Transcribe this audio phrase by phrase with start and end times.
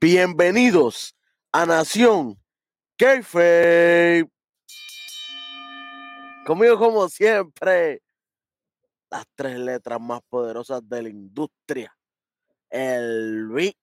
[0.00, 1.16] Bienvenidos
[1.50, 2.40] a Nación
[2.96, 4.30] Kayfabe.
[6.46, 8.00] Conmigo como siempre,
[9.10, 11.92] las tres letras más poderosas de la industria.
[12.70, 13.76] El B.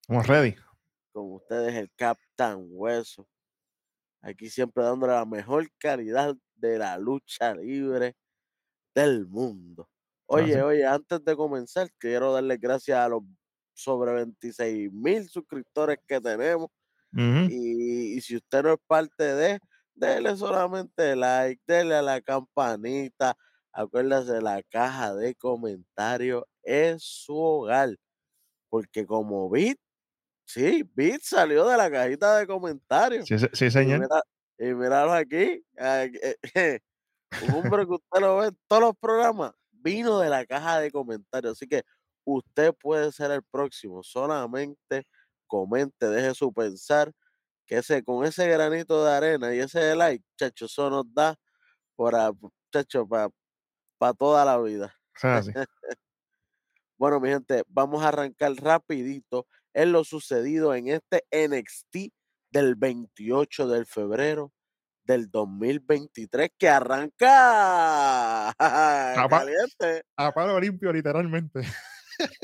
[0.00, 0.56] Estamos ready.
[1.12, 3.28] Con ustedes el Captain Hueso.
[4.22, 8.16] Aquí siempre dándole la mejor calidad de la lucha libre
[8.94, 9.86] del mundo.
[10.24, 13.22] Oye, oye, antes de comenzar, quiero darle gracias a los
[13.78, 16.68] sobre 26 mil suscriptores que tenemos.
[17.46, 19.60] Y, y si usted no es parte de,
[19.94, 23.36] dele solamente like, dele a la campanita,
[23.72, 27.96] acuérdese, la caja de comentarios es su hogar.
[28.70, 29.78] Porque como Bit,
[30.46, 33.28] sí, Bit salió de la cajita de comentarios.
[33.28, 34.00] Sí, se- sí, Y, señor.
[34.00, 34.22] mira,
[34.58, 35.64] y míralo aquí.
[35.78, 36.12] eh,
[37.38, 40.90] Un hombre que usted lo ve en todos los programas, vino de la caja de
[40.92, 41.52] comentarios.
[41.54, 41.82] Así que
[42.36, 44.02] usted puede ser el próximo.
[44.02, 45.06] Solamente
[45.46, 47.12] comente, deje su pensar,
[47.66, 51.36] que ese, con ese granito de arena y ese like, chacho, eso nos da
[51.96, 52.30] para,
[52.72, 54.94] chacho, para toda la vida.
[57.00, 62.12] Bueno, mi gente, vamos a arrancar rapidito en lo sucedido en este NXT
[62.50, 64.52] del 28 de febrero
[65.04, 70.02] del 2023 que arranca caliente.
[70.16, 71.60] A palo limpio, literalmente.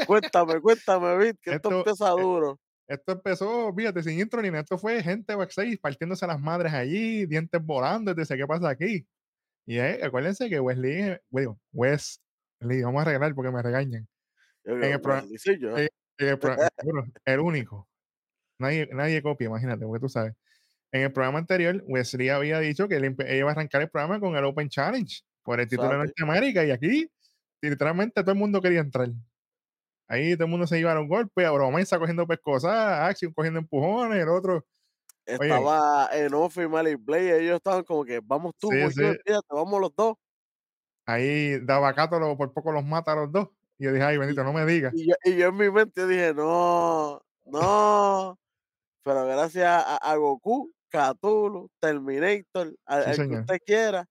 [0.06, 2.60] Cuéntame, cuéntame, Vic, que esto, Esto- empieza eh, duro.
[2.86, 4.60] Esto empezó, fíjate, sin intro ni nada.
[4.60, 8.12] Esto fue gente backstage partiéndose las madres allí, dientes volando.
[8.12, 9.06] y dice, ¿qué pasa aquí?
[9.66, 14.06] Y eh, acuérdense que Wesley, digo, Wesley, vamos a arreglar porque me regañan.
[14.64, 15.26] Yo en el programa-
[16.78, 17.88] eh, bueno, el único.
[18.58, 20.34] Nadie, nadie copia, imagínate, porque tú sabes.
[20.92, 24.36] En el programa anterior, Wesley había dicho que él iba a arrancar el programa con
[24.36, 26.04] el Open Challenge por el título de Sabe.
[26.06, 27.10] Norteamérica y aquí
[27.62, 29.08] literalmente todo el mundo quería entrar.
[30.08, 32.72] Ahí todo el mundo se iba a un golpe, a Bromesa cogiendo pescosas,
[33.10, 34.66] Action cogiendo empujones, el otro.
[35.26, 38.76] Estaba en off y Malik Blade, ellos estaban como que vamos tú, Sí,
[39.24, 40.16] yo, vamos los dos.
[41.06, 43.48] Ahí Davacato lo- por poco los mata a los dos.
[43.78, 44.92] Y yo dije, ay, bendito, no me digas.
[44.94, 48.38] Y yo, y yo en mi mente dije, no, no.
[49.02, 54.06] Pero gracias a, a Goku, Cthulhu, Terminator, al, Sí, que usted quiera,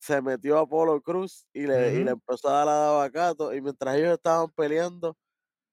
[0.00, 3.54] se metió a Apolo Cruz y le, y le empezó a dar a Davacato.
[3.54, 5.16] Y mientras ellos estaban peleando,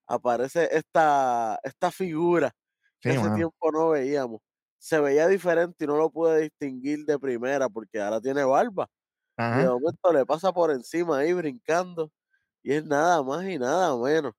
[0.07, 2.53] aparece esta, esta figura
[3.01, 4.41] que hace tiempo no veíamos.
[4.79, 8.87] Se veía diferente y no lo pude distinguir de primera porque ahora tiene barba.
[9.51, 12.11] Y de momento le pasa por encima ahí brincando.
[12.63, 14.33] Y es nada más y nada menos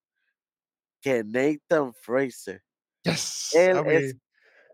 [1.00, 2.62] que Nathan Fraser.
[3.04, 3.50] Yes.
[3.52, 3.90] Él papi.
[3.96, 4.16] es,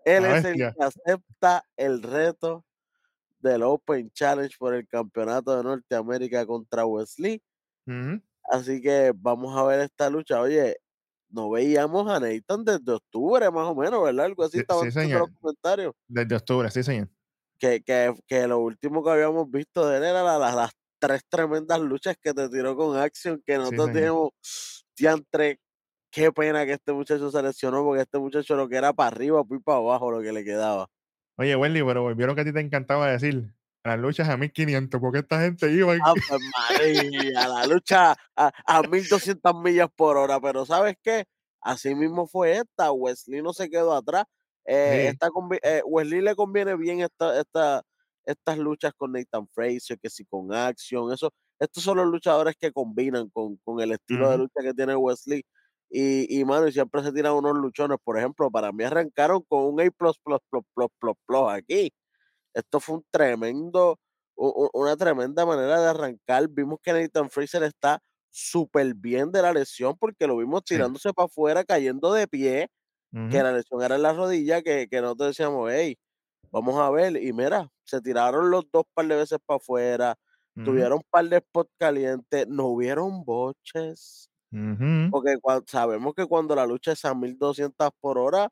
[0.05, 2.65] él la es el que acepta el reto
[3.45, 7.43] del Open Challenge por el campeonato de Norteamérica contra Wesley.
[8.51, 10.41] Así que vamos a ver esta lucha.
[10.41, 10.77] Oye,
[11.31, 14.27] no veíamos a Nathan desde octubre más o menos, ¿verdad?
[14.27, 15.93] Algo así Sí, estaban sí, diciendo los comentarios.
[16.09, 17.11] Desde octubre, sí, señor.
[17.59, 21.23] Que, que, que lo último que habíamos visto de él era la- la- las tres
[21.29, 24.03] tremendas luchas que te tiró con Action, que nosotros señor.
[24.03, 24.31] dijimos,
[24.97, 25.59] diantre,
[26.11, 29.45] qué pena que este muchacho se lesionó, porque este muchacho lo que era para arriba,
[29.45, 30.89] pues para abajo lo que le quedaba.
[31.37, 33.53] Oye, Wendy, pero volvieron que a ti te encantaba decir
[33.83, 35.95] las luchas a 1500, porque esta gente iba.
[35.97, 36.21] y- Ave
[36.57, 41.25] María, la lucha a, a 1200 millas por hora, pero ¿sabes qué?
[41.61, 44.25] Así mismo fue esta, Wesley no se quedó atrás.
[44.67, 45.07] Eh, Sí.
[45.09, 45.29] esta
[45.63, 47.83] eh, Wesley le conviene bien esta, esta,
[48.25, 52.73] estas luchas con Nathan Fraser, que si con Action, eso, estos son los luchadores que
[52.73, 55.45] combinan con, con el estilo de lucha que tiene Wesley.
[55.97, 57.99] Y, y mano, y siempre se tiran unos luchones.
[58.05, 61.93] Por ejemplo, para mí arrancaron con un A plus plus plus plus plus plus aquí.
[62.55, 63.99] Esto fue un tremendo,
[64.37, 66.49] una tremenda manera de arrancar.
[66.51, 68.01] Vimos que Nathan Fraser está
[68.31, 70.81] súper bien de la lesión porque lo vimos Sí.
[70.81, 72.69] tirándose para afuera, cayendo de pie,
[73.29, 75.97] que la lesión era en la rodilla, que, que nosotros decíamos, hey,
[76.53, 77.17] vamos a ver.
[77.23, 80.17] Y mira, se tiraron los dos par de veces para afuera,
[80.63, 85.11] tuvieron un par de spots calientes, no hubieron boches, Ujú.
[85.11, 88.51] porque cua- sabemos que cuando la lucha es a 1200 por hora,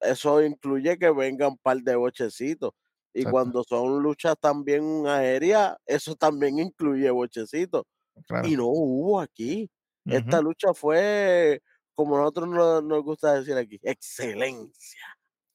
[0.00, 2.72] eso incluye que vengan un par de bochecitos.
[3.14, 3.32] Y Exacto.
[3.32, 7.84] cuando son luchas también aéreas, eso también incluye bochecitos.
[8.26, 8.48] Claro.
[8.48, 9.70] Y no hubo aquí.
[10.08, 11.62] Esta lucha fue,
[11.94, 15.00] como nosotros no- nos gusta decir aquí, excelencia.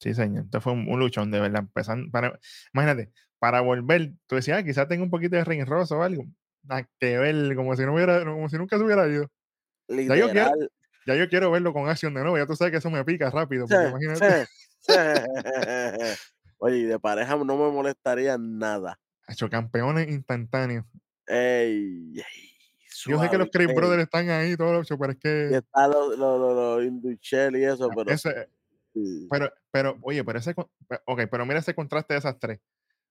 [0.00, 0.44] Sí, señor.
[0.44, 1.60] Esto fue un, un luchón, de verdad.
[1.62, 2.38] Empezando para,
[2.72, 6.24] imagínate, para volver, tú decías, ah, quizás tenga un poquito de ring rosa o algo.
[6.62, 9.30] Nada que ver, como si no hubiera, como si nunca se hubiera ido.
[9.90, 10.50] Ya yo quiero,
[11.06, 12.38] ya yo quiero verlo con acción de nuevo.
[12.38, 14.46] Ya tú sabes que eso me pica rápido, Sí, porque imagínate.
[14.46, 14.92] sí, sí.
[16.58, 19.00] Oye, y de pareja no me molestaría nada.
[19.26, 20.84] Hecho campeones instantáneos.
[21.26, 22.24] Ey, ey,
[23.06, 26.18] Yo sé que los Creed Brothers están ahí todos, pero es Y que está los
[26.18, 28.10] lo, lo, lo Induchel y eso, pero.
[28.10, 28.48] ese,
[28.92, 29.26] sí.
[29.30, 30.54] pero, pero, oye, pero ese,
[31.06, 32.60] ok, pero mira ese contraste de esas tres.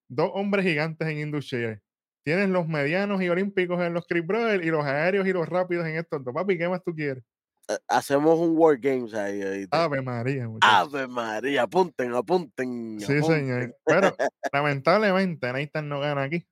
[0.07, 1.81] Dos hombres gigantes en Industrial.
[2.29, 5.87] Tienes los medianos y olímpicos en los Creed Brothers y los aéreos y los rápidos
[5.87, 6.31] en estos dos.
[6.31, 7.23] Papi, ¿qué más tú quieres?
[7.67, 9.65] Eh, Hacemos un War Games ahí.
[9.71, 10.47] Ave María.
[10.61, 12.99] Ave María, apunten, apunten.
[12.99, 13.23] Sí, apunten.
[13.23, 13.75] señor.
[13.83, 14.15] Pero
[14.53, 16.47] lamentablemente Nathan no gana aquí.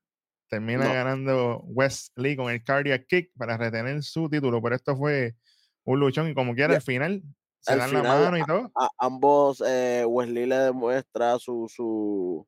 [0.49, 0.93] Termina No.
[0.93, 4.59] ganando Wesley con el cardiac kick para retener su título.
[4.63, 5.35] Pero esto fue
[5.83, 7.21] un luchón y como quiera, al final
[7.59, 8.71] se al dan la mano y todo.
[8.73, 12.47] A, ambos, eh, Wesley le demuestra su, su,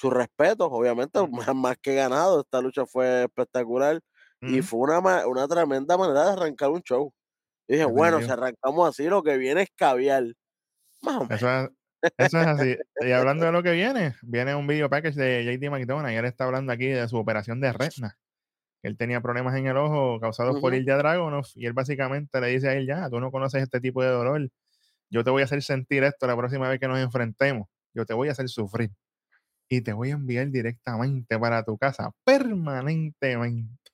[0.00, 2.40] su respeto, obviamente, más, más que ganado.
[2.40, 4.00] Esta lucha fue espectacular
[4.42, 7.12] y fue una, una tremenda manera de arrancar un show.
[7.68, 10.24] Y dije, bueno, si arrancamos así, lo que viene es caviar.
[11.02, 11.30] Más.
[11.30, 11.68] Eso es,
[12.16, 12.76] eso es así.
[13.06, 16.24] Y hablando de lo que viene, viene un video package de JD McDonough y él
[16.24, 18.18] está hablando aquí de su operación de retina.
[18.82, 20.80] Él tenía problemas en el ojo causados por Ujú.
[20.80, 24.02] Ilya Dragunov y él básicamente le dice a él ya, tú no conoces este tipo
[24.02, 24.48] de dolor,
[25.10, 28.14] yo te voy a hacer sentir esto la próxima vez que nos enfrentemos, yo te
[28.14, 28.90] voy a hacer sufrir
[29.72, 33.92] y te voy a enviar directamente para tu casa permanentemente.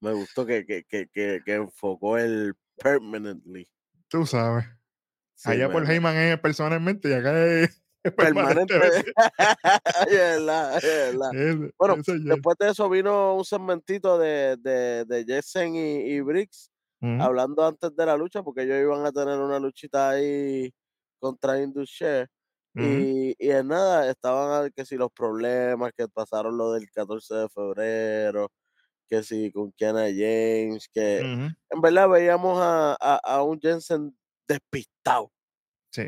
[0.00, 3.68] Me gustó que, que, que, que, que enfocó el permanently.
[4.08, 4.64] Tú sabes.
[5.34, 7.82] Sí, Allá por Heyman es personalmente y acá es,
[8.16, 8.74] permanente.
[10.10, 10.40] es
[10.82, 16.70] es Bueno, después de eso vino un segmentito de, de, de Jensen y, y Briggs
[17.02, 20.70] hablando antes de la lucha, porque ellos iban a tener una luchita ahí
[21.18, 21.58] contra
[22.74, 27.48] Y, y en nada, estaban que si los problemas que pasaron lo del 14 de
[27.48, 28.50] febrero,
[29.08, 35.32] que si con Kiana James, que en verdad veíamos a, a, a un Jensen despistado.
[35.92, 36.04] Sí,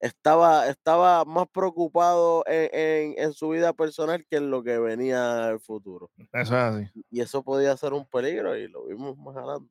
[0.00, 5.48] Estaba, estaba más preocupado en, en, en su vida personal que en lo que venía
[5.48, 6.10] al futuro.
[6.16, 6.90] eso es así.
[7.10, 9.68] Y eso podía ser un peligro y lo vimos más adelante.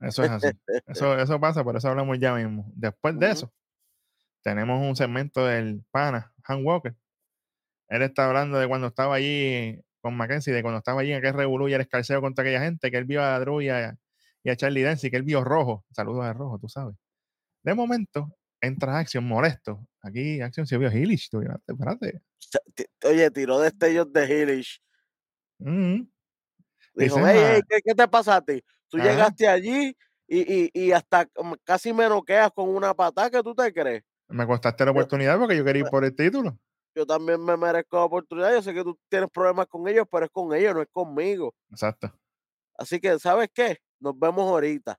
[0.00, 0.48] Eso es así.
[0.86, 2.70] Eso, eso pasa, por eso hablamos ya mismo.
[2.74, 3.50] Después de eso,
[4.44, 6.96] tenemos un segmento del pana, Han Walker.
[7.88, 11.34] Él está hablando de cuando estaba allí con Mackenzie, de cuando estaba allí en aquel
[11.34, 13.96] revolú y el escarceo contra aquella gente, que él vio a Drew y a,
[14.42, 15.84] y a Charlie Dempsey, que él vio rojo.
[15.92, 16.96] Saludos a rojo, tú sabes.
[17.64, 19.86] De momento, entra Action molesto.
[20.02, 21.30] Aquí Action se vio Hillish.
[21.30, 22.22] Tú, espérate,
[23.04, 24.80] Oye, tiró destellos de Hillish.
[25.60, 26.08] Ujú.
[26.94, 28.62] Dijo, hey, "Ah, hey, ¿qué, qué te pasa a ti?
[28.88, 29.10] Tú Ajá.
[29.10, 29.96] llegaste allí
[30.28, 31.28] y, y, y hasta
[31.64, 34.02] casi me noqueas con una patada que tú te crees.
[34.28, 36.58] Me costaste la oportunidad porque yo quería ir por el título.
[36.94, 38.52] Yo también me merezco la oportunidad.
[38.52, 41.54] Yo sé que tú tienes problemas con ellos, pero es con ellos, no es conmigo.
[41.70, 42.12] Exacto.
[42.78, 43.78] Así que, ¿sabes qué?
[44.00, 44.98] Nos vemos ahorita.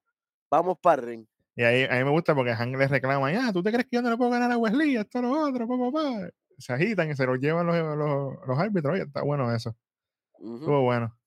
[0.50, 1.26] Vamos para el ring.
[1.56, 3.96] Y ahí, a mí me gusta porque Han le reclama, ya, ¿tú te crees que
[3.96, 4.98] yo no le puedo ganar a Wesley?
[4.98, 6.30] Esto, lo otro, pa, pa, pa".
[6.58, 8.94] Se agitan y se los llevan los, los, los árbitros.
[8.94, 9.76] Oye, está bueno eso.
[10.34, 11.18] Estuvo bueno.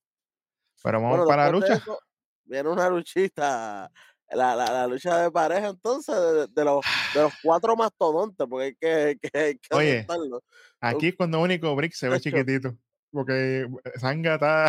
[0.82, 1.74] Pero vamos Bueno, para la lucha.
[1.74, 1.98] eso,
[2.44, 3.90] viene una luchita,
[4.30, 6.84] la, la, la lucha de pareja entonces, de, de los,
[7.14, 10.42] de los cuatro mastodontes, porque hay que, que, hay que Oye, aceptarlo.
[10.80, 12.76] Aquí es cuando único Brick se ve chiquitito.
[13.10, 13.66] Porque
[13.96, 14.68] Sanga está.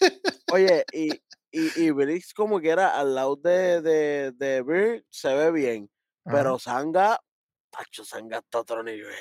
[0.52, 1.12] Oye, y,
[1.52, 5.90] y, y Briggs como que era al lado de, de, de Bird se ve bien,
[6.24, 7.20] Ajá, pero Sanga,
[7.70, 9.14] Pacho, Sanga está a otro nivel.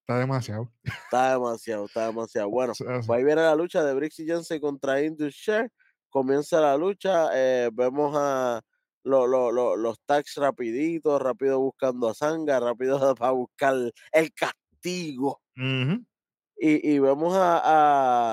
[0.00, 0.72] está demasiado.
[0.82, 2.50] Está demasiado, está demasiado.
[2.50, 5.70] Bueno, pues ahí viene la lucha de Briggs y Jensen contra Indus Share.
[6.08, 8.60] Comienza la lucha, eh, vemos a
[9.04, 13.74] lo- lo- lo- los tags rapiditos, rápido buscando a Sanga, rápido para buscar
[14.12, 15.40] el castigo.
[16.56, 17.60] Y, y vemos a,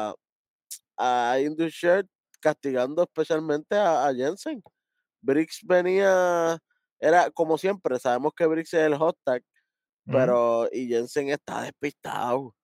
[0.10, 2.06] a, a Indus Share
[2.40, 4.62] castigando especialmente a, a Jensen.
[5.22, 6.58] Briggs venía,
[7.00, 9.44] era como siempre, sabemos que Briggs es el hot tag,
[10.06, 12.56] pero y Jensen está despistado.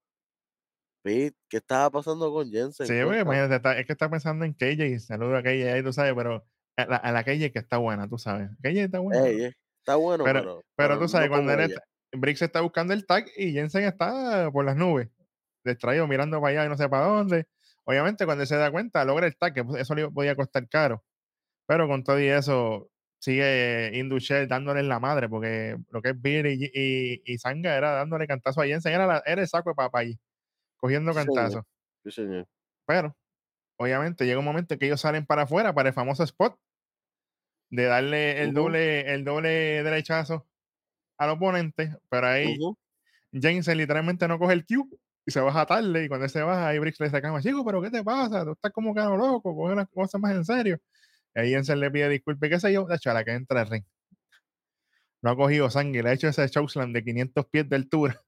[1.03, 2.87] Pete, ¿qué estaba pasando con Jensen?
[2.87, 4.99] Sí, imagínate, está- es que está pensando en KJ.
[4.99, 6.43] Saludo a KJ ahí, tú sabes, pero
[6.77, 8.49] a la, a la KJ que está buena, tú sabes.
[8.61, 9.25] KJ está buena.
[9.27, 11.83] Ey, está bueno, Pero- pero, Pero tú sabes, no cuando él está-
[12.17, 15.09] Briggs está buscando el tag y Jensen está por las nubes,
[15.63, 17.45] distraído, mirando para allá y no sé para dónde.
[17.83, 21.03] Obviamente, cuando se da cuenta, logra el tag, que eso le podía costar caro.
[21.67, 22.89] Pero con todo y eso,
[23.19, 27.75] sigue Indushel dándole en la madre, porque lo que es Beer y, y, y Sanga
[27.75, 30.19] era dándole cantazo a Jensen, era, la- era el saco de allí,
[30.77, 31.35] cogiendo Sí, señor.
[31.35, 31.63] cantazos.
[32.03, 32.47] Sí, señor.
[32.85, 33.15] Pero,
[33.77, 36.59] obviamente, llega un momento en que ellos salen para afuera para el famoso spot
[37.69, 40.47] de darle el doble, el doble derechazo
[41.17, 42.77] al oponente, pero ahí Ujú.
[43.31, 46.05] Jensen literalmente no coge el cue y se baja tarde.
[46.05, 48.43] Y cuando él se baja, ahí Briggs le reclama, chico, pero ¿qué te pasa?
[48.45, 50.79] Tú estás como cano loco, coge las cosas más en serio.
[51.35, 53.61] Y ahí Jensen le pide disculpas, qué sé yo, de hecho, a la que entra
[53.61, 53.83] al ring.
[55.21, 58.21] No ha cogido sangre, le ha hecho ese chokeslam de 500 pies de altura.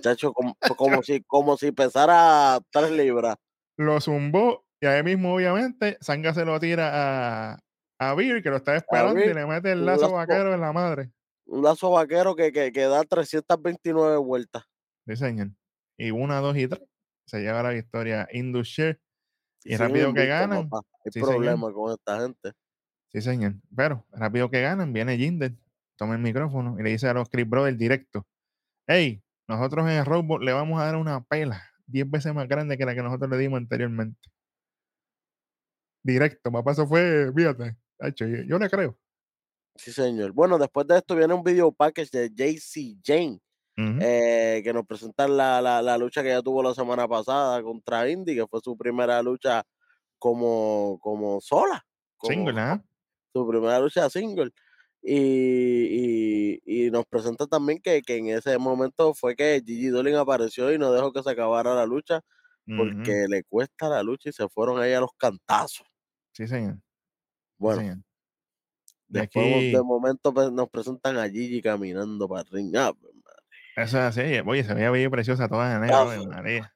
[0.00, 3.36] Chacho, como, como si, como si pesara tres libras.
[3.76, 7.58] Lo zumbó Y ahí mismo, obviamente, Sanga se lo tira a,
[7.98, 10.72] a Beer, que lo está esperando, y le mete el lazo lazo- vaquero en la
[10.72, 11.10] madre.
[11.46, 14.64] Un lazo vaquero que, que, que da 329 vueltas.
[15.06, 15.48] Sí, señor.
[15.96, 16.82] Y una, dos y tres.
[17.26, 19.00] Se lleva la victoria Indus-Share.
[19.64, 20.68] Y rápido que ganan.
[20.68, 20.86] papá.
[21.04, 21.28] Hay Sí, señor.
[21.30, 22.52] problema con esta gente.
[23.10, 23.54] Sí, señor.
[23.74, 25.54] Pero rápido que ganan, viene Jinder,
[25.96, 28.26] toma el micrófono y le dice a los Chris Brothers directo:
[28.86, 32.76] Hey, nosotros en el Roadblock le vamos a dar una pela 10 veces más grande
[32.78, 34.20] que la que nosotros le dimos anteriormente.
[36.02, 37.76] Directo, papá, eso fue, fíjate,
[38.16, 38.98] yo, yo le creo.
[39.76, 40.32] Sí, señor.
[40.32, 43.40] Bueno, después de esto viene un video package de JC Jane,
[43.76, 48.08] eh, que nos presenta la, la, la lucha que ella tuvo la semana pasada contra
[48.10, 49.62] Indy, que fue su primera lucha
[50.18, 51.84] como, como sola.
[52.16, 52.82] Como, Single, ¿ah?
[53.32, 54.50] su primera lucha single.
[55.00, 60.16] Y, y, y nos presenta también que, que en ese momento fue que Gigi Dolin
[60.16, 62.22] apareció y no dejó que se acabara la lucha
[62.76, 65.86] Porque le cuesta la lucha y se fueron ahí a los cantazos.
[66.32, 66.74] Sí, señor.
[66.74, 66.80] sí,
[67.56, 67.98] Bueno, señor.
[69.08, 72.76] Y después aquí, de momento pues, nos presentan a Gigi caminando para el ring.
[72.76, 73.14] Ah, pues,
[73.78, 74.40] eso es así.
[74.44, 76.74] Oye, se veía y preciosa toda de negro, Ave María.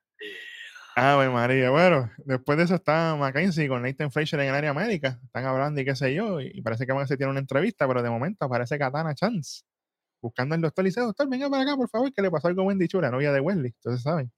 [0.94, 1.70] Ave María.
[1.70, 5.18] Bueno, después de eso está Mackenzie con Nathan Fraser en el área médica.
[5.24, 6.40] Están hablando y qué sé yo.
[6.40, 9.62] Y parece que a hacer una entrevista, pero de momento aparece Katana Chance
[10.22, 12.62] buscando al doctor y dice: Doctor, venga para acá, por favor, que le pasó algo
[12.62, 13.72] a Wendy Chu, la novia de Wesley.
[13.74, 14.30] Entonces, ¿saben?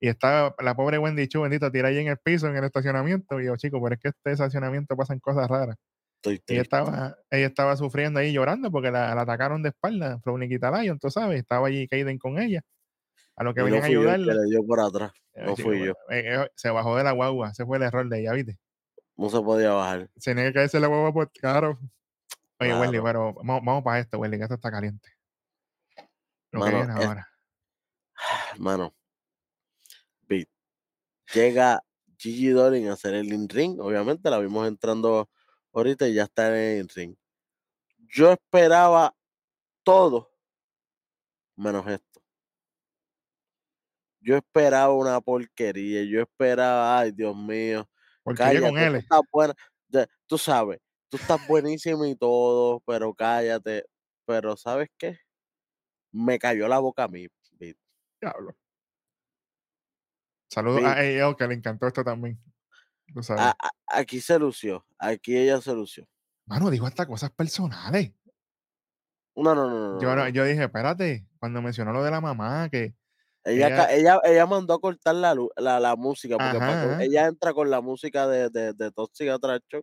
[0.00, 3.40] Y está la pobre Wendy Chu, bendito, tira ahí en el piso, en el estacionamiento.
[3.40, 5.76] Y yo, chico, pero es que este estacionamiento pasan cosas raras.
[6.22, 10.70] estoy Ella estaba, ella estaba sufriendo ahí llorando porque la, la atacaron de espalda, Flowniquita
[10.82, 12.60] Lion, tú sabes, estaba allí Kaiden con ella.
[13.36, 14.34] A lo que no venían a fui yo que ayudarla.
[14.34, 15.12] le dio por atrás.
[15.34, 15.92] eh, No chico, fui yo.
[16.10, 18.58] eh, eh, se bajó de la guagua, ese fue el error de ella, ¿viste?
[19.16, 20.10] No se podía bajar.
[20.16, 21.78] Se tenía que caerse la guagua por caro.
[22.58, 23.02] Oye, Claro.
[23.04, 25.08] pero vamos, vamos para esto, Wesley, que esto está caliente.
[26.52, 27.28] Lo que Mano, viene es- ahora.
[28.58, 28.94] Mano.
[31.32, 31.82] Llega
[32.18, 33.80] Gigi Dolin a hacer el in-ring.
[33.80, 35.28] Obviamente la vimos entrando
[35.72, 37.16] ahorita y ya está en el in-ring.
[38.08, 39.14] Yo esperaba
[39.82, 40.30] todo
[41.56, 42.22] menos esto.
[44.20, 46.02] Yo esperaba una porquería.
[46.04, 47.88] Yo esperaba, ay, Dios mío.
[48.22, 48.98] Porque ella con Cállate, tú L.
[48.98, 49.54] estás buena.
[49.88, 53.84] ya, Tú sabes, tú estás buenísimo y todo, pero cállate.
[54.24, 55.18] Pero ¿sabes qué?
[56.10, 57.28] Me cayó la boca a mí.
[58.20, 58.56] Diablo.
[60.48, 62.40] Saludos a ella, que le encantó esto también.
[63.36, 64.84] A- a- aquí se lució.
[64.98, 66.06] Aquí ella se lució.
[66.46, 68.12] Mano, dijo hasta cosas personales.
[69.34, 70.00] No, no, no, no.
[70.00, 72.94] Yo, no, dije, espérate, cuando mencionó lo de la mamá, que
[73.44, 77.52] Ella, ella- ella, ella mandó a cortar la, la, la música, porque Ajá, ella entra
[77.52, 79.82] con la música de, de, de Toxic Attraction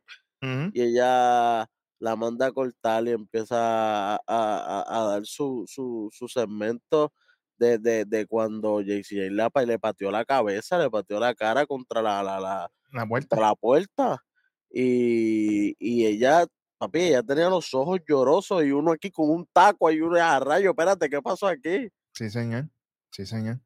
[0.73, 6.09] y ella la manda a cortar y empieza a, a- a- a dar su, su,
[6.11, 7.13] su segmento
[7.57, 11.65] de, de, de cuando JC la, pa- le pateó la cabeza, le pateó la cara
[11.65, 14.23] contra la, la, la, la contra la puerta.
[14.71, 16.45] Y, y ella,
[16.77, 20.39] papi, ella tenía los ojos llorosos y uno aquí con un taco y uno a
[20.39, 21.89] rayo, espérate, ¿qué pasó aquí?
[22.13, 22.69] Sí, señor.
[23.11, 23.59] Sí, señor.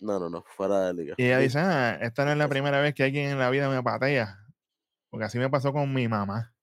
[0.00, 1.14] No, no, no, fuera de liga.
[1.18, 3.50] Y ella Di- dice, ah, esta no es la primera vez que alguien en la
[3.50, 4.38] vida me patea.
[5.10, 6.54] Porque así me pasó con mi mamá.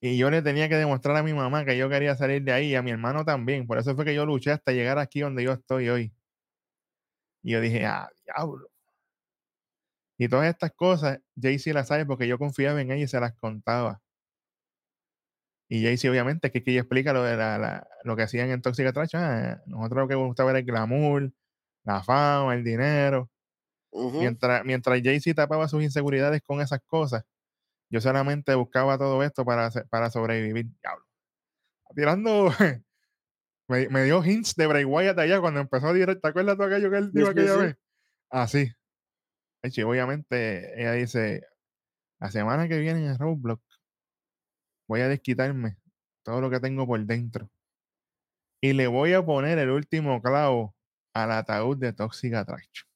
[0.00, 2.66] Y yo le tenía que demostrar a mi mamá que yo quería salir de ahí
[2.72, 3.66] y a mi hermano también.
[3.66, 6.12] Por eso fue que yo luché hasta llegar aquí donde yo estoy hoy.
[7.42, 8.68] Y yo dije, ah, diablo.
[10.18, 13.32] Y todas estas cosas, Jaycee las sabe porque yo confiaba en ella y se las
[13.34, 14.02] contaba.
[15.68, 18.62] Y Jaycee, obviamente, que, que ella explica lo de la, la- lo que hacían en
[18.62, 19.22] Toxic Attraction.
[19.22, 21.32] Ah, nosotros lo que gustaba era el glamour,
[21.84, 23.30] la fama, el dinero.
[24.18, 27.24] Mientras, mientras Jay-Z tapaba sus inseguridades con esas cosas,
[27.94, 30.66] yo solamente buscaba todo esto para, para sobrevivir.
[30.82, 31.06] Diablo.
[31.94, 32.50] Tirando.
[33.68, 36.16] me, me dio hints de Bray Wyatt allá cuando empezó a tirar.
[36.16, 37.60] ¿Te acuerdas tú aquello que él dijo sí, aquella sí.
[37.60, 37.76] vez?
[38.30, 38.72] Así.
[39.62, 41.46] Eche, obviamente, ella dice:
[42.18, 43.62] La semana que viene en Roblox
[44.88, 45.78] voy a desquitarme
[46.24, 47.48] todo lo que tengo por dentro.
[48.60, 50.74] Y le voy a poner el último clavo
[51.12, 52.88] al ataúd de Toxic Attraction.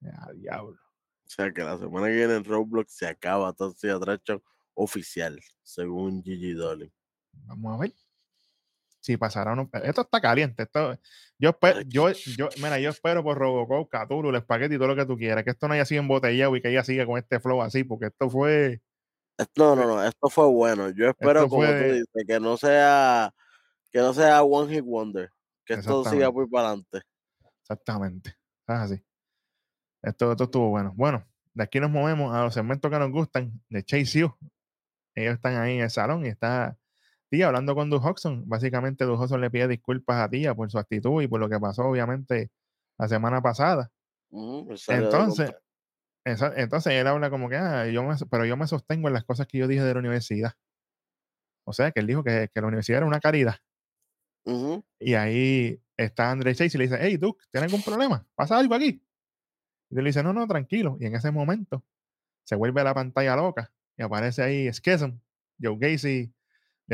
[0.00, 0.83] Ya, diablo.
[1.26, 4.42] O sea que la semana que viene en Roblox se acaba Toxic Attraction
[4.74, 6.92] oficial, según Gigi Dolin.
[7.32, 7.92] Vamos a ver
[9.00, 9.70] si pasará o no.
[9.82, 10.62] Esto está caliente.
[10.62, 10.98] Esto,
[11.38, 14.96] yo, espero, yo, yo, mira, yo espero por Robocop, Cthulhu, el espagueti y todo lo
[14.96, 15.44] que tú quieras.
[15.44, 18.06] Que esto no haya sido embotellado y que ella siga con este flow así, porque
[18.06, 18.80] esto fue.
[19.56, 20.90] No, no, no, esto fue bueno.
[20.90, 23.34] Yo espero, como fue- tú dices, que no sea
[23.90, 25.30] que no sea One Hit Wonder,
[25.64, 27.02] que esto siga muy para adelante.
[27.60, 28.30] Exactamente.
[28.30, 29.02] Es así.
[30.04, 30.92] Esto, esto estuvo bueno.
[30.96, 34.36] Bueno, de aquí nos movemos a los segmentos que nos gustan de Chase U.
[35.14, 36.78] Ellos están ahí en el salón y está
[37.30, 38.48] Tía hablando con Du Hodgson.
[38.48, 41.60] Básicamente, Du Hodgson le pide disculpas a Tía por su actitud y por lo que
[41.60, 42.52] pasó, obviamente,
[42.98, 43.92] la semana pasada.
[44.88, 45.54] De Entonces,
[46.24, 49.24] esa entonces él habla como que: "Ah, yo me pero yo me sostengo en las
[49.24, 50.54] cosas que yo dije de la universidad".
[51.66, 53.56] O sea, que él dijo que que la universidad era una caridad.
[55.00, 58.26] Y ahí está André Chase y le dice: "Hey, Duke, ¿tienes algún problema?
[58.34, 59.02] ¿Pasa algo aquí?".
[59.90, 60.96] Y él le dice: "No, no, tranquilo".
[61.00, 61.84] Y en ese momento
[62.44, 65.20] se vuelve la pantalla loca y aparece ahí Schism,
[65.62, 66.34] Joe Gacy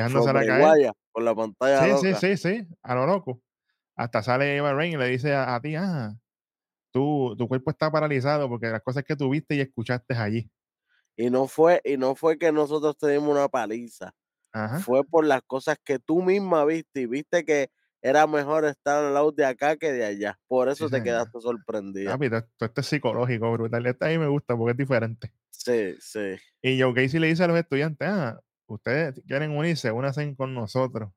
[0.08, 0.80] From dejándosela caer.
[1.12, 2.16] Por la pantalla Sí, sí, loca.
[2.16, 3.42] sí, sí, a lo loco.
[3.96, 6.16] Hasta sale Eva Rain y le dice a a ti: "Ah,
[6.92, 10.50] tú tu cuerpo está paralizado porque las cosas que tú viste y escuchaste allí".
[11.18, 14.12] Y no fue y no fue que nosotros te dimos una paliza,
[14.52, 14.86] Ajá.
[14.86, 17.70] fue por las cosas que tú misma viste, y viste que
[18.02, 20.38] era mejor estar al lado de acá que de allá.
[20.48, 21.30] Por Sí, eso te quedaste.
[22.04, 23.86] Papi, todo todo esto es psicológico, brutal.
[23.86, 25.32] Este a mí me gusta porque es diferente.
[25.50, 26.36] Sí, sí.
[26.62, 31.12] Y Joe Gacy le dice a los estudiantes: "Ah, ustedes quieren unirse, únanse con nosotros,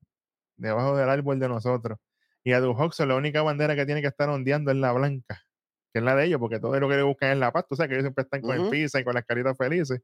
[0.57, 1.99] debajo del árbol de nosotros".
[2.43, 5.43] Y a Duke la única bandera que tiene que estar ondeando es la blanca,
[5.93, 7.65] que es la de ellos, porque todo lo que le buscan es la paz.
[7.69, 10.01] Tú sabes que ellos siempre están con el pizza y con las caritas felices.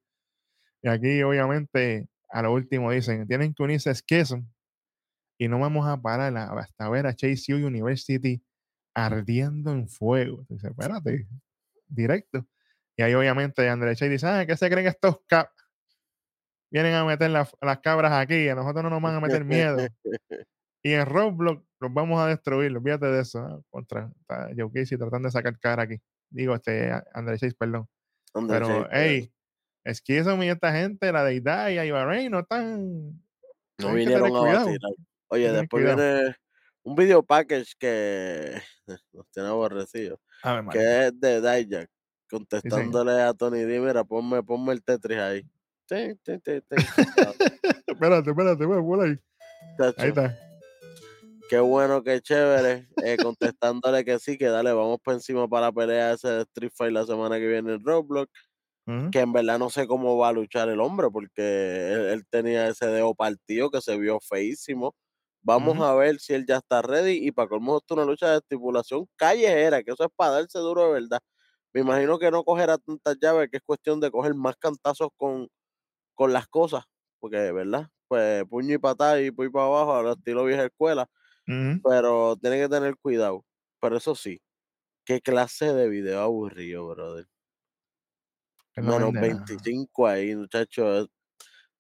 [0.83, 4.41] Y aquí, obviamente, a lo último dicen: "Tienen que unirse a Schism
[5.39, 8.43] y no vamos a parar hasta ver a Chase U University
[8.93, 10.46] ardiendo en fuego".
[10.50, 11.27] Dice: "Espérate,
[11.88, 12.46] directo".
[12.98, 15.51] Y ahí, obviamente, André Chase dice: "Ah, ¿qué se creen estos ca
[16.72, 19.77] vienen a meter las las cabras aquí, a nosotros no nos van a meter miedo.
[20.81, 23.65] Y en Roblox los vamos a destruir, olvídate de eso".
[23.69, 24.12] Contra,
[24.55, 26.01] Joe Gacy tratando de sacar cara aquí.
[26.29, 27.88] Digo, este, André Chase, perdón.
[28.34, 29.34] André Chase, Pero, hey,
[29.86, 33.22] Schism y esta gente, la deidad y Iva Rain no están
[33.79, 34.91] no que vinieron a cuidado, vacilar.
[35.29, 36.36] Oye, después viene
[36.83, 38.62] un video package que
[39.13, 39.50] nos tiene
[40.63, 40.71] María.
[40.71, 45.43] que es de Dijak, Sí, contestándole a Tony D: "Mira, ponme ponme el Tetris ahí".
[46.95, 47.38] Tú sabes.
[47.88, 49.19] Espérate, espérate, ponlo ahí.
[49.97, 50.38] Ahí está.
[51.49, 55.71] qué bueno, qué chévere, eh, contestándole que sí, que dale, vamos para encima para la
[55.71, 58.32] pelea ese de Street Fight la semana que viene en Roblox,
[59.12, 62.67] que en verdad no sé cómo va a luchar el hombre, porque él él tenía
[62.69, 64.95] ese dedo partido que se vio feísimo.
[65.41, 68.32] Vamos a ver si él ya está ready, y para colmo esto es una lucha
[68.32, 71.19] de estipulación callejera, que eso es para darse duro de verdad.
[71.73, 75.47] Me imagino que no cogerá tantas llaves, que es cuestión de coger más cantazos con
[76.15, 76.84] con las cosas,
[77.19, 77.88] porque, ¿verdad?
[78.08, 81.08] Pues puño y patada y voy para abajo al estilo vieja escuela,
[81.84, 83.45] pero tiene que tener cuidado.
[83.82, 84.41] Pero eso sí,
[85.06, 87.28] qué clase de video aburrido, brother.
[88.75, 89.47] Menos vende nada.
[89.47, 91.08] 25 ahí, muchacho.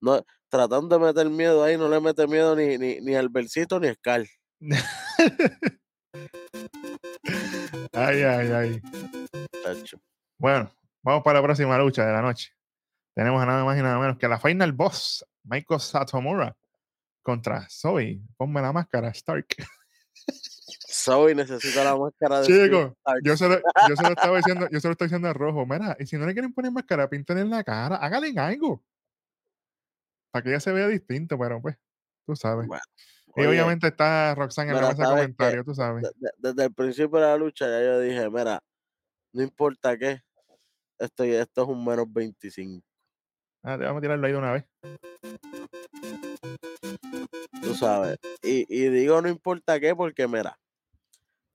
[0.01, 3.79] No, tratando de meter miedo ahí, no le mete miedo ni, ni, ni al Versito
[3.79, 4.25] ni a Scar,
[7.93, 8.81] Ay, ay, ay.
[10.37, 10.71] Bueno,
[11.03, 12.53] vamos para la próxima lucha de la noche.
[13.15, 16.55] Tenemos a nada más y nada menos que la Final Boss, Michael Satomura
[17.21, 18.21] contra Zoe.
[18.37, 19.47] Ponme la máscara, Stark.
[20.91, 24.79] Zoe necesita la máscara de Chico, yo se lo, yo se lo estaba diciendo, yo
[24.79, 25.65] se lo estoy diciendo a Rojo.
[25.65, 28.83] Mira, y si no le quieren poner máscara, píntenle en la cara, háganle algo.
[30.31, 31.77] Para que ella se vea distinto, pero pues,
[32.25, 32.67] tú sabes.
[32.67, 32.83] Bueno,
[33.35, 36.03] Y oye, obviamente está Roxanne en la mesa de comentarios, tú sabes.
[36.37, 38.61] desde el principio de la lucha ya yo dije, mira,
[39.33, 40.21] no importa qué,
[40.99, 42.83] esto, esto es un menos 25.
[43.63, 44.65] Ah, te vamos a tirarlo ahí de una vez.
[47.61, 48.17] Tú sabes.
[48.41, 50.57] Y, y digo no importa qué, porque mira,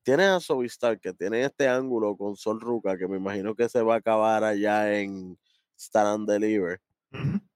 [0.04, 3.68] tienes a Zoe Stark, que tiene este ángulo con Sol Ruca, que me imagino que
[3.68, 5.38] se va a acabar allá en
[5.76, 6.80] Stand and Deliver.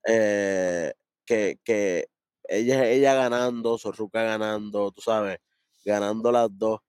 [0.06, 0.92] Eh,
[1.28, 2.08] que, que
[2.44, 5.38] ella, ella ganando, Sol Ruca ganando, tú sabes,
[5.84, 6.80] ganando las dos.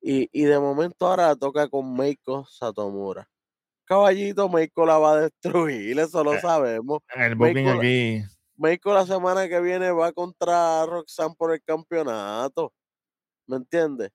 [0.00, 3.28] Y, y de momento ahora toca con Meiko Satomura.
[3.86, 7.00] Caballito, Meiko la va a destruir, eso lo Eh, sabemos.
[7.16, 8.22] El booking Meiko, la- aquí.
[8.56, 12.72] Meiko la semana que viene va contra Roxanne por el campeonato.
[13.46, 14.10] ¿Me entiendes?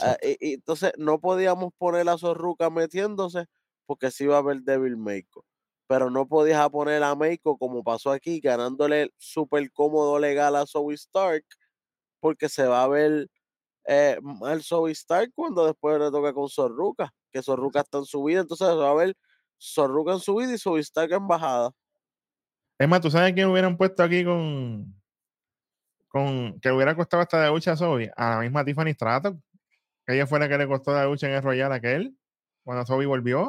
[0.00, 3.46] Ah, y, y entonces no podíamos poner a Zorruca metiéndose
[3.86, 5.44] porque sí iba a haber Devil Meiko.
[5.88, 10.94] Pero no podías poner a Meiko como pasó aquí, ganándole súper cómodo legal a Zoe
[10.94, 11.44] Stark,
[12.20, 13.28] porque se va a ver
[13.86, 18.22] eh, mal Zoe Stark cuando después le toca con Zorruca, que Zorruca está en su
[18.24, 19.16] vida, entonces se va a ver
[19.60, 21.72] Zorruca en su vida y Zoe Stark en bajada.
[22.78, 24.94] Es más, ¿tú sabes quién hubieran puesto aquí con,
[26.08, 28.12] con que hubiera costado hasta de lucha a Zoe?
[28.16, 29.42] A la misma Tiffany Stratton.
[30.06, 32.16] Que ella fue la que le costó la lucha en el Royal a aquel,
[32.64, 33.48] cuando Zoe volvió.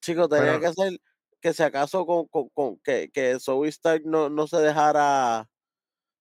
[0.00, 1.00] Chicos, tenía Pero, que ser
[1.40, 5.48] que si acaso con, con, con- que, que Zoe Stark no, no se dejara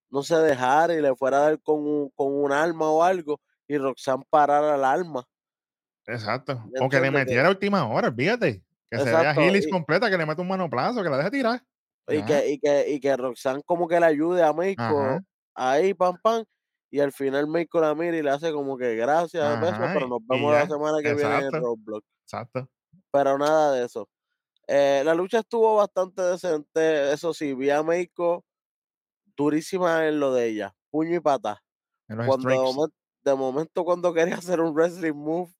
[0.09, 3.41] no se dejara y le fuera a dar con un, con un arma o algo
[3.67, 5.25] y Roxanne parara el arma,
[6.05, 6.63] exacto.
[6.71, 7.07] ¿me O que le?
[7.07, 8.63] Que, metiera a última hora, fíjate.
[8.89, 11.61] Que se vea exacto, y, completa, que le meta un manoplazo, que la deje tirar.
[12.07, 15.19] y que, y, que, y que Roxanne como que le ayude a Ajá.
[15.55, 16.45] ahí, pam, pam,
[16.89, 20.19] y al final Meiko la mira y le hace como que gracias, besos, pero nos
[20.25, 21.59] vemos la semana que viene en Exacto.
[21.59, 22.05] Roblox.
[22.23, 22.69] Exacto.
[23.11, 24.07] pero nada de eso.
[24.67, 28.45] Eh, la lucha estuvo bastante decente, eso sí, vi a Meiko
[29.37, 31.61] durísima en lo de ella, puño y pata.
[32.23, 35.51] Cuando de momento, de momento cuando quería hacer un wrestling move,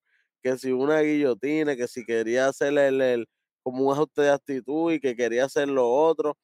[0.42, 3.26] que si una guillotina, que si quería hacer el, el-
[3.64, 6.38] como un ajuste de actitud y que quería hacer lo otro,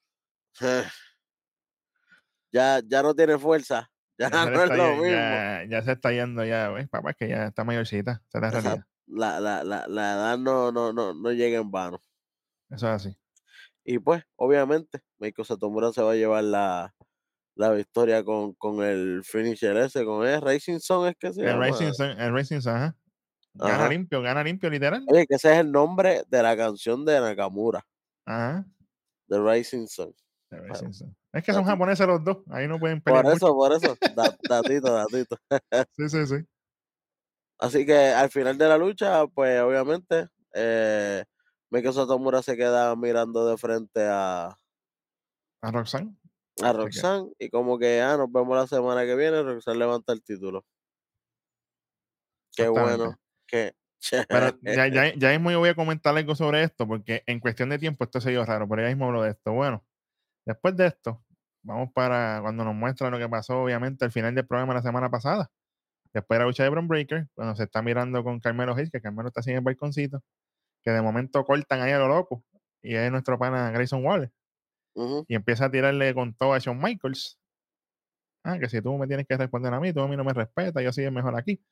[2.52, 5.44] ya, ya no tiene fuerza, ya, se, no es lo mismo.
[5.44, 6.72] ya, ya se está yendo ya.
[6.90, 8.86] Papá, es que ya está mayorcita, realidad.
[9.06, 12.02] La, la, la, la edad no, no, no, no llega en vano.
[12.74, 13.16] Eso es así.
[13.84, 16.94] Y pues, obviamente, Meiko Satomura se va a llevar la,
[17.54, 21.48] la victoria con, con el finisher ese, con el Racing Sun, es que se El
[21.48, 21.66] llama.
[21.68, 22.96] Racing Sun, el Racing Sun, ajá.
[23.54, 23.88] Gana Ajá.
[23.88, 25.04] limpio, gana limpio, literal.
[25.08, 27.86] Oye, que ese es el nombre de la canción de Nakamura,
[28.26, 28.64] Ajá.
[29.28, 30.14] The Rising Sun.
[30.50, 31.16] el Racing Sun.
[31.32, 33.46] Es que son japoneses los dos, ahí no pueden pelear Por mucho.
[33.46, 35.36] eso, por eso, da- datito, datito.
[35.96, 36.36] Sí, sí, sí.
[37.58, 41.24] Así que al final de la lucha, pues obviamente, eh,
[41.74, 44.56] Meiko Satomura se queda mirando de frente a,
[45.60, 46.16] A Roxanne.
[46.62, 50.22] a Roxanne y como que, ah, nos vemos la semana que viene, Roxanne levanta el
[50.22, 50.64] título.
[52.56, 53.16] Qué bueno,
[53.48, 53.72] qué
[54.28, 57.70] Pero ya, ya, ya mismo yo voy a comentar algo sobre esto, porque en cuestión
[57.70, 59.52] de tiempo esto se dio raro, pero ya mismo hablo de esto.
[59.52, 59.84] Bueno,
[60.46, 61.24] después de esto,
[61.64, 65.10] vamos para cuando nos muestran lo que pasó, obviamente, al final del programa la semana
[65.10, 65.50] pasada.
[66.12, 69.00] Después de la lucha de Bron Breaker, cuando se está mirando con Carmelo Hayes, que
[69.00, 70.22] Carmelo está así en el balconcito,
[70.84, 72.44] que de momento cortan ahí a lo loco,
[72.82, 74.30] y es nuestro pana Grayson Waller,
[75.28, 77.38] y empieza a tirarle con todo a Shawn Michaels.
[78.44, 80.34] Ah, que si tú me tienes que responder a mí, tú a mí no me
[80.34, 81.64] respetas, yo soy el mejor aquí.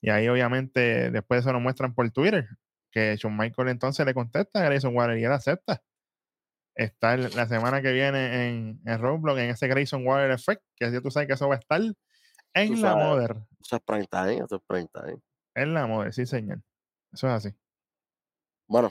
[0.00, 2.46] Y ahí obviamente después eso lo muestran por Twitter,
[2.92, 5.82] que Shawn Michael entonces le contesta a Grayson Waller y él acepta.
[6.74, 10.90] Está el- la semana que viene en, en Roblox, en ese Grayson Waller Effect, que
[10.92, 13.06] ya tú sabes que eso va a estar en Tú la sabes.
[13.06, 13.36] Mother.
[13.60, 15.18] Eso es prime time, eso es prime time.
[15.54, 16.60] En la Mother, sí señor.
[17.12, 17.56] Eso es así.
[18.68, 18.90] Bueno,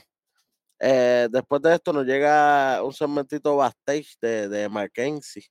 [0.79, 5.43] eh, después de esto nos llega un segmentito backstage de, de Mackenzie.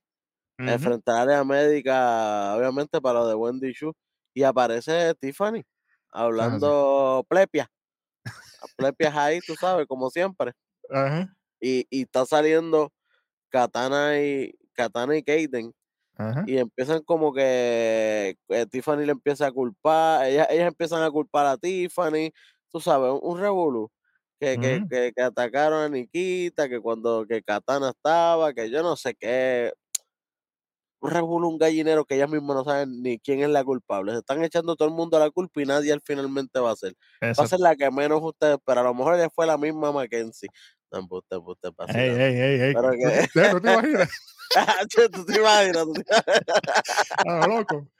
[0.59, 0.67] Ujú.
[0.73, 3.93] enfrentar a área médica, obviamente, para lo de Wendy Shu.
[4.33, 5.63] Y aparece Tiffany
[6.11, 7.69] hablando plepia.
[8.77, 10.53] Plepias ahí, tú sabes, como siempre.
[11.59, 12.91] Y, y está saliendo
[13.49, 15.73] Katana y Katana y Kaden.
[16.45, 21.45] Y empiezan como que eh, Tiffany le empieza a culpar, ellas, ellas empiezan a culpar
[21.47, 22.31] a Tiffany,
[22.71, 23.91] tú sabes, un, un revolú.
[24.39, 24.87] Que, que, Ujú.
[24.89, 29.73] que, que atacaron a Nikita, que cuando que Katana estaba, que yo no sé qué,
[30.99, 34.11] un revolú, un gallinero que ellas mismas no saben ni quién es la culpable.
[34.13, 36.93] Se están echando todo el mundo la culpa y nadie al finalmente va a ser.
[37.21, 39.91] Va a ser la que menos ustedes, pero a lo mejor ella fue la misma
[39.91, 40.49] Mackenzie.
[40.91, 42.19] No, embuste, embuste, Ey, vacilando.
[42.19, 42.73] ey, ey, ey.
[42.73, 43.27] Pero ¿Tú, que-
[43.61, 44.09] te- imaginas?
[45.13, 45.85] ¿Tú te imaginas?
[45.85, 46.03] ¿Tú te
[47.25, 47.87] A lo loco.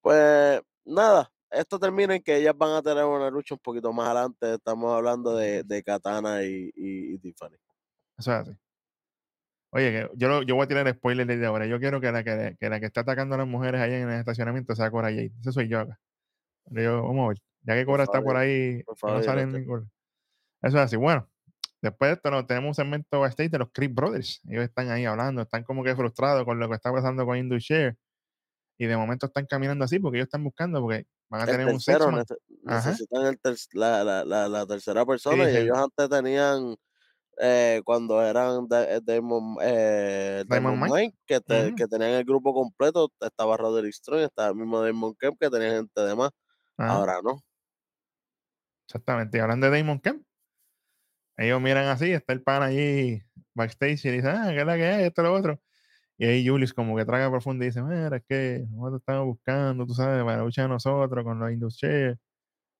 [0.00, 4.06] Pues nada, esto termina en que ellas van a tener una lucha un poquito más
[4.08, 4.54] adelante.
[4.54, 7.56] Estamos hablando de, de Katana y, y- y Tiffany.
[8.18, 8.56] Eso es así.
[9.70, 11.66] Oye, que yo, lo- yo voy a tirar spoiler desde ahora.
[11.66, 14.08] Yo quiero que la que, que la que está atacando a las mujeres allá en
[14.08, 15.32] el estacionamiento sea Cora Jade.
[15.40, 15.98] Ese soy yo acá.
[16.66, 17.38] Yo, vamos a ver.
[17.62, 19.90] Ya que Por Cora está por ahí, por y favor, no sale ningún.
[20.62, 20.96] Eso es así.
[20.96, 21.28] Bueno,
[21.82, 24.40] después de esto no, tenemos un segmento backstage de los Creed Brothers.
[24.48, 27.96] Ellos están ahí hablando, están como que frustrados con lo que está pasando con Share
[28.78, 31.66] Y de momento están caminando así porque ellos están buscando, porque van a El tener
[31.66, 32.90] un tercero, nece- Ajá.
[32.90, 35.62] necesitan el ter- la, la, la, la tercera persona y dicen.
[35.62, 36.76] ellos antes tenían,
[37.40, 40.92] eh, cuando eran de, Damon, eh, Diamond Mike.
[40.94, 41.74] Mike, que, te- Ujú.
[41.76, 45.70] que tenían el grupo completo, estaba Roderick Strong, estaba el mismo Damon Kemp, que tenía
[45.70, 46.30] gente de más.
[46.76, 46.92] Ajá.
[46.94, 47.40] Ahora no.
[48.86, 49.38] Exactamente.
[49.38, 50.24] Y hablando de Damon Kemp,
[51.36, 53.22] ellos miran así, está el pan allí
[53.54, 55.04] backstage y dice, ah, ¿qué es la que hay?
[55.04, 55.60] Esto, lo otro.
[56.18, 59.86] Y ahí Julius como que traga profundo y dice, mira, es que nosotros estamos buscando,
[59.86, 62.18] tú sabes, para la lucha de nosotros con los Industrial,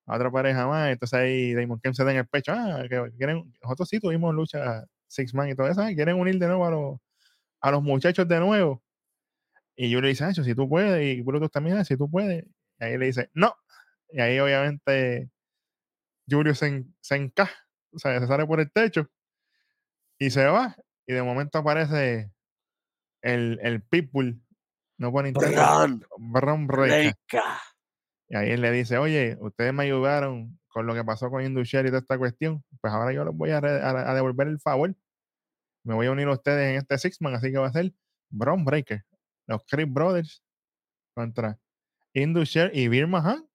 [0.06, 0.90] a otra pareja más.
[0.92, 4.34] Entonces ahí Damon Kemp se da en el pecho, ah, que quieren, nosotros sí tuvimos
[4.34, 6.98] lucha Six Man y todo eso, ah, quieren unir de nuevo a los,
[7.62, 8.82] a los muchachos de nuevo.
[9.76, 12.44] Y Julius dice, Ancho, si tú puedes, y Brutus también, "Ah, si tú puedes.
[12.80, 13.54] Y ahí le dice, no.
[14.10, 15.30] Y ahí obviamente
[16.28, 17.54] Julius se, se encaja,
[17.92, 19.08] o sea, se sale por el techo
[20.18, 20.76] y se va.
[21.06, 22.30] Y de momento aparece
[23.24, 24.40] el, el Pitbull,
[24.98, 25.32] no pone
[26.18, 26.88] Bran Bron.
[28.28, 31.84] Y ahí él le dice, oye, ustedes me ayudaron con lo que pasó con Industrial
[31.86, 34.94] y toda esta cuestión, pues ahora yo les voy a, a- a devolver el favor.
[35.84, 37.92] Me voy a unir a ustedes en este Six-Man, así que va a ser
[38.30, 39.04] Bron Breaker,
[39.46, 40.42] los Creed Brothers
[41.14, 41.58] contra
[42.14, 43.46] Industrial y Bill Mahan,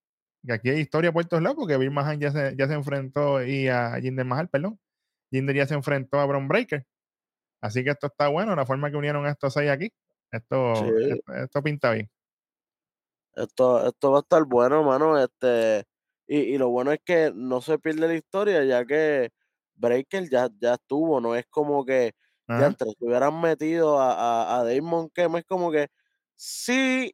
[0.45, 3.67] que aquí hay historia por todos lados, porque Mahan ya se, ya se enfrentó y
[3.67, 4.79] a Jinder Mahal, perdón.
[5.31, 6.85] Jinder ya se enfrentó a Bron Breaker.
[7.61, 9.91] Así que esto está bueno, la forma que unieron estos seis aquí.
[10.31, 10.89] Esto, Sí.
[11.09, 12.09] esto, esto pinta bien.
[13.35, 15.17] Esto, esto va a estar bueno, mano.
[15.21, 15.85] Este,
[16.27, 19.31] Y, y lo bueno es que no se pierde la historia, ya que
[19.75, 22.13] Breaker ya, ya estuvo, no es como que
[22.55, 24.13] ya entre se hubieran metido a,
[24.57, 25.87] a, a Damon Kem, es como que
[26.35, 27.13] sí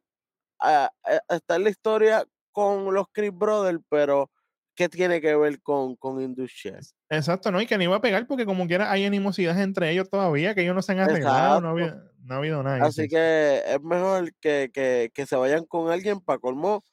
[1.28, 4.30] está en la historia con los Chris Brothers, pero
[4.76, 6.80] ¿qué tiene que ver con, con Indus Sher?
[7.08, 7.60] Exacto, ¿no?
[7.60, 10.62] Y que ni iba a pegar porque como quiera hay animosidades entre ellos todavía, que
[10.62, 11.70] ellos no se han arreglado, no, Exacto.
[11.70, 12.90] había, no ha habido nada.
[12.90, 13.08] Así sí, sí.
[13.08, 16.84] que es mejor que, que, que se vayan con alguien para colmo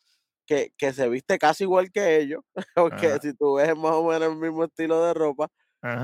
[0.48, 2.42] que, que se viste casi igual que ellos,
[2.76, 5.50] porque Ajá, si tú ves más o menos el mismo estilo de ropa,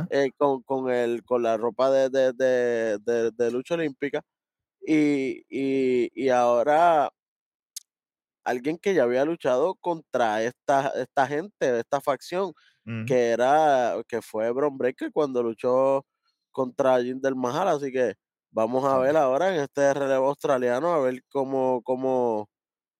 [0.09, 4.21] eh, con, con, el, con la ropa de, de, de, de- de lucha olímpica,
[4.81, 7.11] y, y, y ahora
[8.43, 12.53] alguien que ya había luchado contra esta, esta gente, esta facción,
[12.85, 16.05] ujú, que era, que fue Bron Breaker cuando luchó
[16.51, 18.15] contra Jinder Mahal, así que
[18.51, 22.49] vamos a ver ahora en este relevo australiano, a ver cómo, cómo,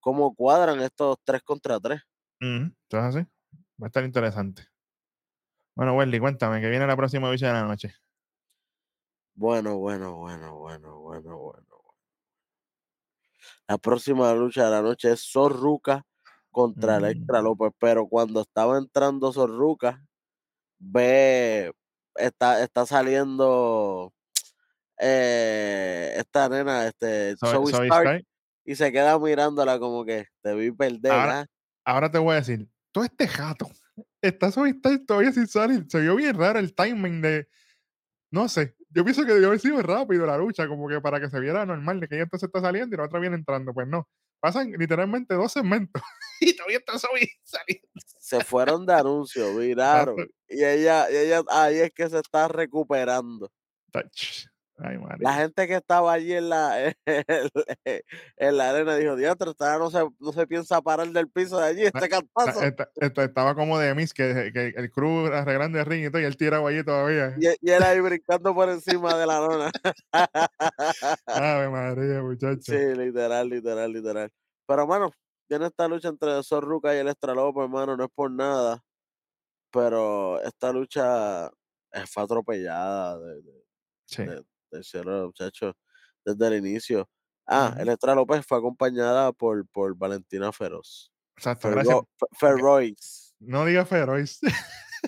[0.02, 2.02] cómo cuadran estos tres contra tres.
[2.42, 2.48] ujú,
[2.84, 3.28] Entonces así,
[3.82, 4.64] va a estar interesante.
[5.76, 7.96] Bueno, Wendy, cuéntame, que viene la próxima lucha de la noche.
[9.34, 11.69] Bueno, bueno, bueno, bueno, bueno, bueno.
[13.68, 16.06] La próxima lucha de la noche es Sorruca
[16.52, 20.04] contra Electra Mm, López, pero cuando estaba entrando Sorruca,
[20.80, 21.72] ve,
[22.16, 24.14] está, está saliendo
[25.00, 28.28] eh, esta nena, este, Soy, Zoe soy Stark, Sky.
[28.66, 31.46] y se queda mirándola como que te vi perder, Ahora, ¿ah?
[31.86, 33.70] ahora te voy a decir, todo este jato,
[34.22, 35.86] está Soy Sky todavía sin salir.
[35.90, 37.48] Se vio bien raro el timing de,
[38.32, 41.30] no sé, yo pienso que debió haber sido rápido la lucha, como que para que
[41.30, 43.74] se viera normal de que ella entonces está saliendo y la otra viene entrando.
[43.74, 44.08] Pues no,
[44.40, 46.02] pasan literalmente dos segmentos
[46.40, 47.88] y todavía está saliendo.
[48.20, 50.28] Se fueron de anuncio, viraron.
[50.48, 53.52] Y ella, y ella ahí es que se está recuperando.
[53.92, 54.48] Tach.
[54.82, 60.00] Ay, La gente que estaba allí en la, en la arena dijo, diantro, no se,
[60.20, 62.62] no se piensa parar del piso de allí, este cantazo.
[62.64, 66.22] esta- esta- estaba como de Miss, que, que el crew arreglando el ring y todo,
[66.22, 67.36] y él tiraba allí todavía.
[67.38, 69.72] Y, y él ahí brincando por encima de la lona.
[71.26, 72.62] Ave María, muchacho.
[72.62, 74.30] Sí, literal, literal, literal.
[74.66, 75.12] Pero, mano,
[75.50, 78.82] viene esta lucha entre Sorruca y el Extra López, hermano, no es por nada.
[79.72, 81.50] Pero esta lucha
[82.12, 83.64] fue atropellada de, de,
[84.06, 84.24] Sí.
[84.26, 85.74] de- del cielo, muchachos,
[86.26, 87.10] desde el inicio.
[87.48, 87.76] Ah.
[87.80, 91.12] Electra López fue acompañada por, por Valentina Feroz.
[91.36, 91.70] Exacto.
[92.38, 92.86] Ferro.
[93.40, 94.40] No diga Feroz.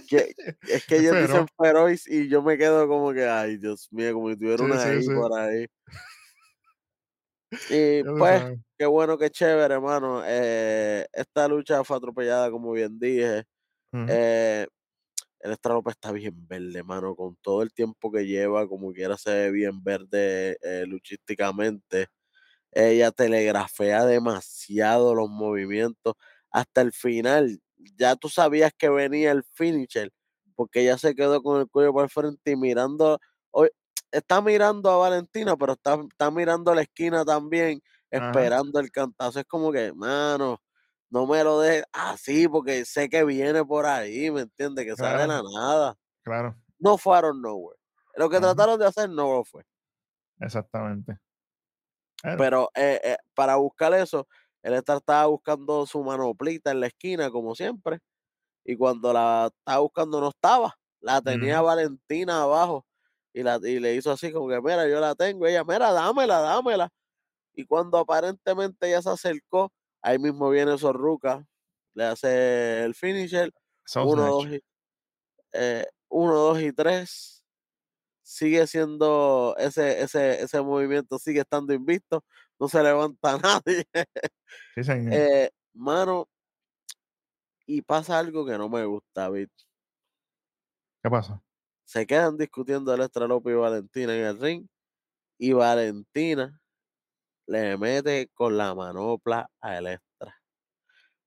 [0.10, 0.34] Que,
[0.68, 4.30] es que ellos dicen Feroz y yo me quedo como que, ay, Dios mío, como
[4.30, 5.14] si tuviera Sí, una sí, ahí sí.
[5.14, 5.68] por ahí.
[7.70, 10.22] Y pues, qué bueno, qué chévere, hermano.
[10.26, 13.44] Eh, esta lucha fue atropellada, como bien dije.
[14.08, 14.66] Eh,
[15.42, 19.18] el Extra López está bien verde, mano, con todo el tiempo que lleva, como quiera
[19.18, 22.08] se ve bien verde eh, luchísticamente.
[22.72, 26.14] Ella telegrafea demasiado los movimientos
[26.52, 27.60] hasta el final.
[27.98, 30.12] Ya tú sabías que venía el finisher,
[30.56, 33.20] porque ella se quedó con el cuello por el frente y mirando,
[33.52, 33.70] hoy-
[34.12, 37.82] está mirando a Valentina, pero está, está mirando a la esquina también,
[38.16, 39.40] Ajá, esperando el cantazo.
[39.40, 40.62] Es como que, mano,
[41.12, 44.86] no me lo dejes así, porque sé que viene por ahí, ¿me entiendes?
[44.86, 45.96] Que sale de la claro, nada.
[46.24, 46.64] claro.
[46.80, 47.80] No fueron nowhere.
[48.16, 49.64] Lo que Ajá, trataron de hacer no lo fue.
[50.40, 51.20] exactamente.
[52.36, 54.28] Pero eh, eh, para buscar eso,
[54.62, 58.00] él está- estaba buscando su manoplita en la esquina, como siempre.
[58.66, 60.76] Y cuando la estaba buscando, no estaba.
[61.02, 61.62] La tenía.
[61.62, 62.86] Valentina abajo.
[63.34, 65.48] Y, la, y le hizo así como que, mira, yo la tengo.
[65.48, 66.90] Ella, mira, dámela, dámela.
[67.54, 71.46] Y cuando aparentemente ella se acercó, ahí mismo viene Sorruca,
[71.94, 73.52] le hace el finisher.
[73.86, 74.54] Soul Uno, dos Snatch.
[74.54, 74.64] y,
[75.54, 77.44] eh, uno, dos y tres.
[78.24, 82.24] Sigue siendo ese, ese, ese movimiento, sigue estando invisto.
[82.60, 83.86] No se levanta nadie.
[84.76, 85.14] Sí, señor.
[85.14, 86.30] Eh, mano,
[87.66, 89.50] y pasa algo que no me gusta, Vic.
[91.04, 91.44] ¿Qué pasó?
[91.86, 94.68] Se quedan discutiendo Electra López y Valentina en el ring.
[95.38, 96.61] Y Valentina
[97.48, 100.36] le mete con la manopla a Electra.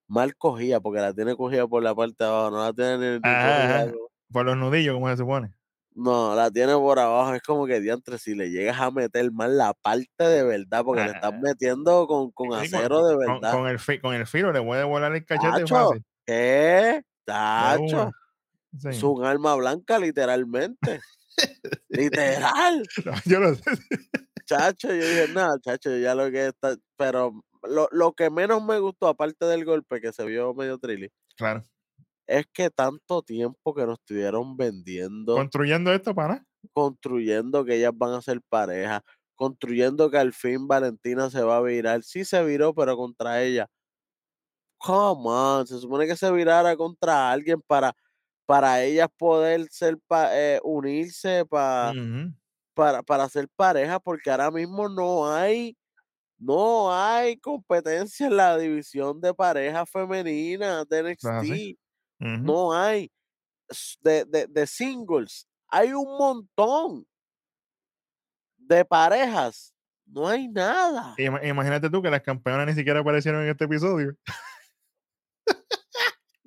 [0.06, 3.18] Mal cogida, porque la tiene cogida por la parte de abajo, no la tiene ni,
[3.22, 3.90] Ajá,
[4.32, 5.54] Por los nudillos, como se supone.
[5.94, 7.34] No, la tiene por abajo.
[7.34, 11.02] Es como que diantre, si le llegas a meter mal la parte de verdad, porque
[11.04, 13.52] le estás Ah, metiendo con, con con, acero de con, verdad.
[13.52, 16.04] con el, fi- con el filo le puede volar el cachete Tacho, fácil.
[16.26, 17.02] ¿qué?
[17.24, 18.10] Tacho.
[18.78, 21.00] Sí, es un arma blanca, literalmente.
[21.88, 22.82] Literal.
[23.04, 23.62] No, yo lo sé.
[24.46, 26.76] Chacho, yo dije, nada, chacho, ya lo que está.
[26.96, 31.10] Pero lo, lo que menos me gustó, aparte del golpe que se vio medio trilly,
[31.36, 31.62] Claro.
[32.26, 38.14] es que tanto tiempo que nos estuvieron vendiendo, Construyendo esto para construyendo que ellas van
[38.14, 39.02] a ser pareja,
[39.34, 42.02] construyendo que al fin Valentina se va a virar.
[42.02, 43.68] Sí se viró, pero contra ella.
[44.78, 47.94] come on, se supone que se virara contra alguien para,
[48.46, 52.32] para ellas poder ser pa- eh, unirse pa- Ujú.
[52.74, 55.76] Para, para ser pareja, porque ahora mismo no hay,
[56.38, 61.02] no hay competencia en la división de pareja femenina de.
[61.02, 61.78] NXT.
[62.44, 63.10] No hay.
[64.02, 65.48] De, de, de singles.
[65.68, 67.06] Hay un montón
[68.58, 69.72] de parejas.
[70.06, 71.14] No hay nada.
[71.16, 74.14] Ima- Imagínate tú que las campeonas ni siquiera aparecieron en este episodio.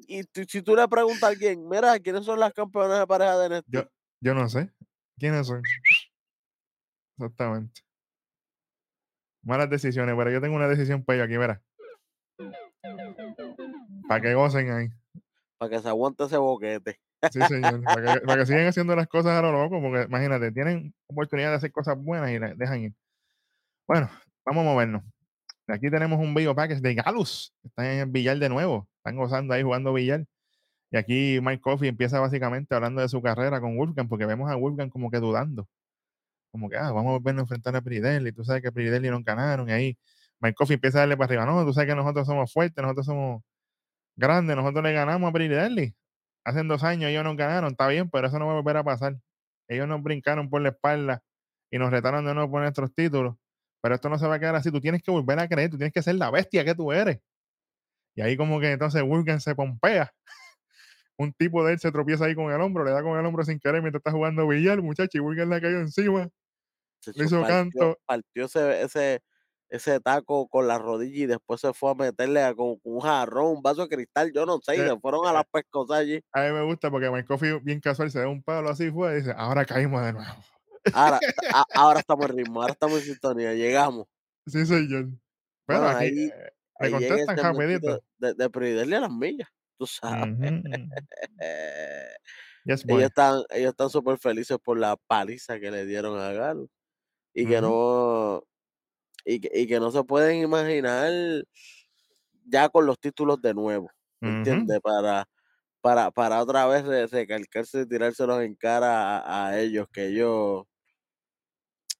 [0.10, 3.38] Y tú- si tú le preguntas a alguien, mira, ¿quiénes son las campeonas de pareja
[3.40, 3.68] de NXT?
[3.74, 3.84] Yo,
[4.22, 4.72] yo no sé.
[5.20, 5.62] ¿Quiénes son?
[7.18, 7.82] Exactamente.
[9.44, 11.62] Malas decisiones, pero yo tengo una decisión para ellos aquí, verá.
[14.08, 14.88] Para que gocen ahí.
[15.58, 17.00] Para que se aguante ese boquete.
[17.32, 17.82] Sí, señor.
[17.84, 21.50] Para que, para que sigan haciendo las cosas a lo loco, porque imagínate, tienen oportunidad
[21.50, 22.94] de hacer cosas buenas y las dejan ir.
[23.88, 24.10] Bueno,
[24.46, 25.04] vamos a movernos.
[25.68, 27.54] Aquí tenemos un video package de Galus.
[27.64, 28.88] Están en el billar de nuevo.
[28.98, 30.26] Están gozando ahí jugando billar.
[30.92, 34.56] Y aquí Mike Coffey empieza básicamente hablando de su carrera con Wolfgang, porque vemos a
[34.56, 35.68] Wolfgang como que dudando.
[36.52, 38.32] Como que, ah, vamos a volvernos a enfrentar a Pridelli.
[38.32, 39.70] Tú sabes que Pridelli no ganaron.
[39.70, 39.98] Y ahí
[40.56, 41.46] Coffey empieza a darle para arriba.
[41.46, 43.42] No, tú sabes que nosotros somos fuertes, nosotros somos
[44.16, 45.96] grandes, nosotros le ganamos a Pridelli.
[46.46, 48.84] Hace dos años ellos nos ganaron, está bien, pero eso no va a volver a
[48.84, 49.18] pasar.
[49.68, 51.22] Ellos nos brincaron por la espalda
[51.72, 53.36] y nos retaron de nuevo por nuestros títulos.
[53.82, 54.72] Pero esto no se va a quedar así.
[54.72, 57.20] Tú tienes que volver a creer, tú tienes que ser la bestia que tú eres.
[58.16, 60.12] Y ahí como que entonces Wolfgang se pompea.
[61.18, 63.44] Un tipo de él se tropieza ahí con el hombro, le da con el hombro
[63.44, 66.30] sin querer mientras está jugando billar, muchacho, y Wolfgang le cayó encima.
[67.16, 67.98] Le hizo partió, canto.
[68.06, 69.22] partió ese, ese,
[69.70, 73.58] ese taco con la rodilla y después se fue a meterle a con, un jarrón,
[73.58, 76.22] un vaso de cristal, yo no sé, y Eh, se fueron a las pescosas allí.
[76.34, 79.14] A mí me gusta porque Mike Coffey, bien casual, se da un palo así fue
[79.14, 80.36] y dice, ahora caímos de nuevo.
[80.94, 81.20] Ahora,
[81.54, 84.08] a- ahora estamos en ritmo, ahora estamos en sintonía, llegamos.
[84.46, 85.08] Sí, señor.
[85.66, 88.02] Pero Bueno, aquí ahí, eh, ahí contestan rapidito.
[88.18, 90.30] de, de a las millas, tú sabes.
[90.42, 90.54] Ujú.
[92.66, 93.10] Yes, ellos boy.
[93.10, 96.70] están, ellos están súper felices por la paliza que le dieron a Galo.
[97.34, 97.62] Y que Ujú.
[97.62, 98.44] no,
[99.26, 101.12] y que, y que no se pueden imaginar
[102.46, 103.90] ya con los títulos de nuevo,
[104.22, 104.70] ¿me Ujú.
[104.70, 104.80] entiendes?
[104.82, 105.26] Para,
[105.82, 110.66] para, para otra vez re- recalcarse y tirárselos en cara a, a ellos, que ellos,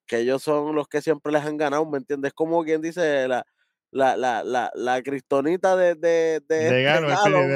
[0.06, 2.34] que ellos son los que siempre les han ganado, ¿me entiendes?
[2.34, 3.46] Como quien dice la,
[3.92, 7.08] la, la, la, la cristonita de, de, de De este Galo,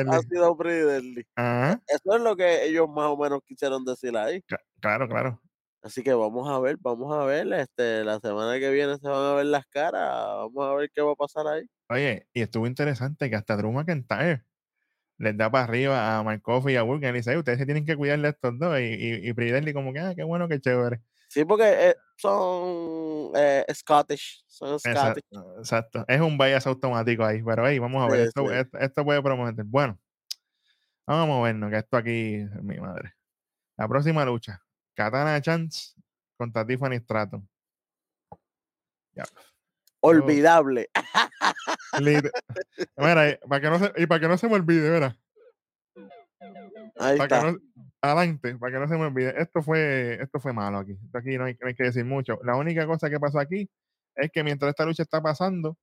[0.08, 1.24] ha sido Pridelli.
[1.36, 1.82] Ajá.
[1.88, 4.44] Eso es lo que ellos más o menos quisieron decir ahí.
[4.48, 5.42] Cla- Claro, claro.
[5.84, 9.32] Así que vamos a ver, vamos a ver, este, la semana que viene se van
[9.32, 10.04] a ver las caras,
[10.54, 11.64] vamos a ver qué va a pasar ahí.
[11.90, 14.46] Oye, y estuvo interesante que hasta Drew McIntyre
[15.20, 17.86] les da para arriba a Coffey y a Wolfgang y dice, "Ey, ustedes se tienen
[17.86, 18.80] que cuidar de estos dos.
[18.80, 21.02] Y, y, y como que, ah, qué bueno, qué chévere.
[21.32, 25.24] Sí, porque eh, son eh, Scottish, son Scottish.
[25.60, 26.04] exacto.
[26.06, 27.42] Es un bias automático ahí.
[27.42, 28.56] Pero hey, vamos a ver, Sí, esto, sí.
[28.58, 29.64] esto, esto puede prometer.
[29.64, 29.98] Bueno,
[31.08, 33.14] vamos a movernos, que esto aquí, mi madre.
[33.78, 34.62] La próxima lucha,
[34.94, 35.94] Katana Chance
[36.36, 37.48] contra Tiffany Stratton.
[39.14, 39.24] Ya.
[40.02, 40.90] Olvidable.
[42.02, 45.18] Mira, eh, para que no se, y para que no se me olvide, mira,
[46.98, 47.52] Ahí para que está.
[47.54, 47.58] no,
[48.02, 51.38] adelante, para que no se me olvide, esto fue, esto fue malo aquí, esto aquí
[51.38, 52.40] no hay, no hay que decir mucho.
[52.44, 53.70] La única cosa que pasó aquí
[54.16, 55.78] es que mientras esta lucha está pasando,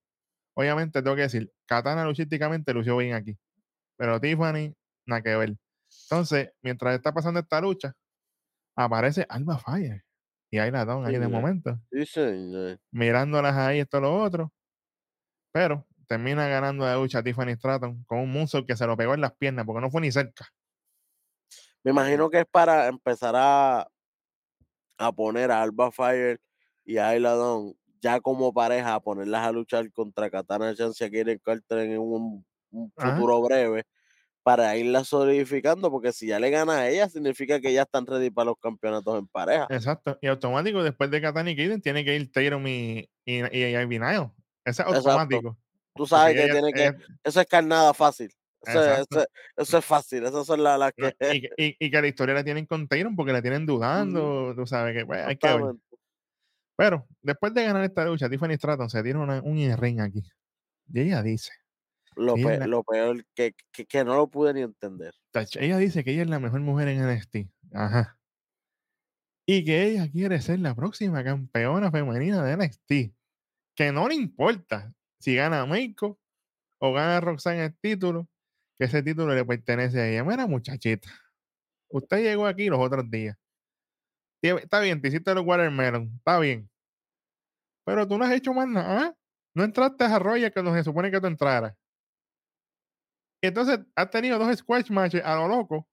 [0.55, 3.39] obviamente tengo que decir, Katana luchísticamente lució bien aquí,
[3.97, 4.75] pero Tiffany,
[5.07, 5.57] nada que ver.
[6.11, 7.95] Entonces, mientras está pasando esta lucha,
[8.77, 10.05] aparece Alba Fire
[10.51, 11.79] y ahí la dan ahí de momento,
[12.91, 14.53] mirándolas ahí, esto lo otro,
[15.53, 19.21] pero termina ganando la lucha Tiffany Stratton con un moonsault que se lo pegó en
[19.21, 20.47] las piernas porque no fue ni cerca.
[21.89, 23.89] Me imagino que es para empezar a,
[24.99, 26.39] a poner a Alba Fire
[26.85, 31.07] y a Ayla Dawn ya como pareja, a ponerlas a luchar contra Katana Chance y
[31.07, 33.15] a Karen Carter en un, un Ajá.
[33.17, 33.85] futuro breve
[34.43, 38.29] para irla solidificando, porque si ya le gana a ella, significa que ya están ready
[38.29, 39.67] para los campeonatos en pareja.
[39.71, 40.19] Exacto.
[40.21, 43.41] Y automático, después de Katana y Kaden, tiene que ir Tatum y, y, y.
[43.41, 43.81] Ese
[44.67, 44.95] es Exacto.
[44.95, 45.57] automático.
[45.95, 48.31] Tú sabes porque que ella tiene que, es- eso es carnada fácil.
[48.67, 51.15] Eso, eso, eso es fácil, esas son las, las que...
[51.57, 54.55] y, y- y que la historia la tienen con Tatum porque la tienen dudando.
[54.57, 55.75] Tú sabes que pues, hay que ver.
[56.77, 60.23] Pero después de ganar esta lucha, Tiffany Stratton se tira una- un ring aquí.
[60.93, 61.53] Y ella dice,
[62.17, 65.15] Lo, Ella es pe- la- lo peor, que, que, que no lo pude ni entender.
[65.61, 67.49] ella dice que ella es la mejor mujer en NXT.
[67.75, 68.19] Ajá.
[69.47, 73.15] Y que ella quiere ser la próxima campeona femenina de NXT.
[73.75, 76.19] Que no le importa si gana Meiko
[76.81, 78.29] o gana Roxanne el título,
[78.79, 80.25] que ese título le pertenece a ella.
[80.25, 81.09] Mira, muchachita,
[81.89, 83.37] usted llegó aquí los otros días.
[84.41, 86.71] Está bien, te hiciste los watermelon, está bien.
[87.85, 89.17] Pero tú no has hecho más nada.
[89.55, 91.75] No entraste a Royal que se supone que tú entraras.
[93.43, 95.89] Entonces, has tenido dos squash matches a lo loco.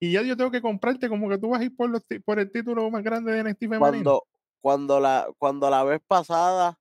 [0.00, 2.90] Y ya yo tengo que comprarte como que tú vas a ir por el título
[2.90, 3.80] más grande de NXT femenino.
[3.80, 4.22] Cuando,
[4.60, 6.78] cuando, la, cuando la vez pasada,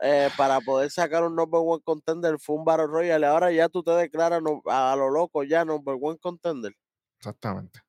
[0.00, 3.26] eh, para poder sacar un number one contender, fue un Battle Royale.
[3.26, 6.74] Ahora ya tú te declaras no- a, lo loco ya number one contender.
[7.18, 7.80] Exactamente,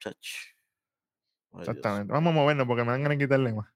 [0.00, 0.16] Chach.
[1.52, 2.12] Ay, Dios, exactamente.
[2.12, 3.66] Vamos a movernos porque me dan ganas de quitarle más.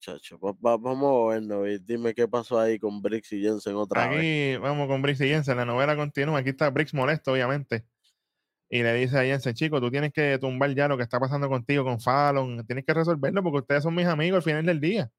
[0.00, 0.38] chacho.
[0.38, 4.08] Va- va- vamos a vernos y dime qué pasó ahí con Brix y Jensen otra
[4.08, 4.18] vez.
[4.18, 5.56] Aquí vamos con Brix y Jensen.
[5.56, 6.38] La novela continúa.
[6.40, 7.84] Aquí está Brix molesto, obviamente.
[8.68, 11.48] Y le dice a Jensen, chico, tú tienes que tumbar ya lo que está pasando
[11.48, 12.66] contigo con Fallon.
[12.66, 15.10] Tienes que resolverlo porque ustedes son mis amigos al final del día.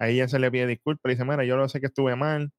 [0.00, 1.02] Ahí Jensen le pide disculpas.
[1.10, 2.52] Le dice, mira, yo lo sé que estuve mal.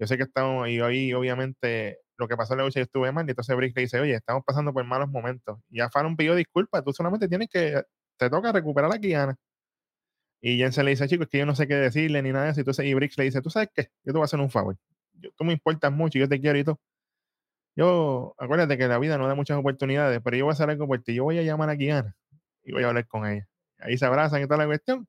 [0.00, 3.12] Yo sé que estamos, y hoy obviamente lo que pasó en la lucha yo estuve
[3.12, 3.26] mal.
[3.26, 5.58] Y entonces Brix le dice, oye, estamos pasando por malos momentos.
[5.70, 6.84] Y ya Fallon pidió disculpas.
[6.84, 7.82] Tú solamente tienes que,
[8.18, 9.36] te toca recuperar a Kiana.
[10.40, 12.84] Y Jensen le dice, chico, es que yo no sé qué decirle ni nada entonces,
[12.86, 13.84] y Brix le dice, ¿tú sabes qué?
[14.04, 14.76] Yo te voy a hacer un favor.
[15.14, 16.80] Yo- tú me importas mucho, yo te quiero y todo.
[17.76, 20.86] Yo, acuérdate que la vida no da muchas oportunidades, pero yo voy a hacer algo
[20.86, 21.14] por ti.
[21.14, 22.16] Yo voy a llamar a Kiana
[22.64, 23.48] y voy a hablar con ella.
[23.78, 25.06] Ahí se abrazan y toda la cuestión.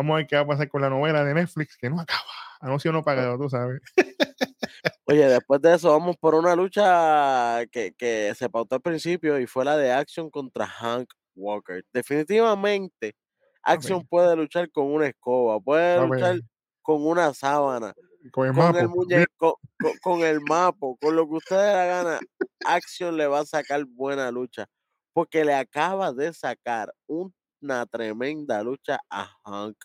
[0.00, 2.22] Vamos a ver qué va a pasar con la novela de Netflix, que no acaba.
[2.60, 3.82] Anuncio no pagado, tú sabes.
[5.04, 9.46] Oye, después de eso vamos por una lucha que, que se pautó al principio y
[9.46, 11.84] fue la de Action contra Hank Walker.
[11.92, 13.14] Definitivamente,
[13.62, 16.40] Action puede luchar con una escoba, puede luchar
[16.80, 17.92] con una sábana,
[18.32, 19.52] Con el con el con,
[20.00, 22.20] con el mapo, con lo que usted le la gana.
[22.64, 24.66] Action le va a sacar buena lucha
[25.12, 29.76] porque le acaba de sacar una tremenda lucha a Hank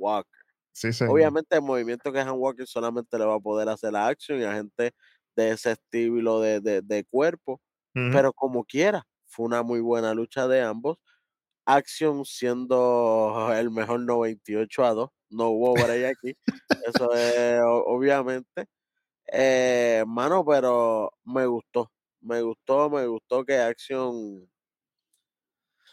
[0.00, 0.30] Walker.
[0.72, 1.14] Sí, señor.
[1.14, 4.40] Obviamente el movimiento que es Han Walker solamente le va a poder hacer la Action
[4.40, 4.92] y a gente
[5.36, 7.60] de ese estilo de, de- de cuerpo,
[8.10, 10.98] pero como quiera, fue una muy buena lucha de ambos.
[11.66, 16.34] Action siendo el mejor 98 a 2, no hubo break aquí,
[16.86, 18.66] eso es obviamente.
[19.32, 24.50] Eh, mano, pero me gustó, me gustó, me gustó que Action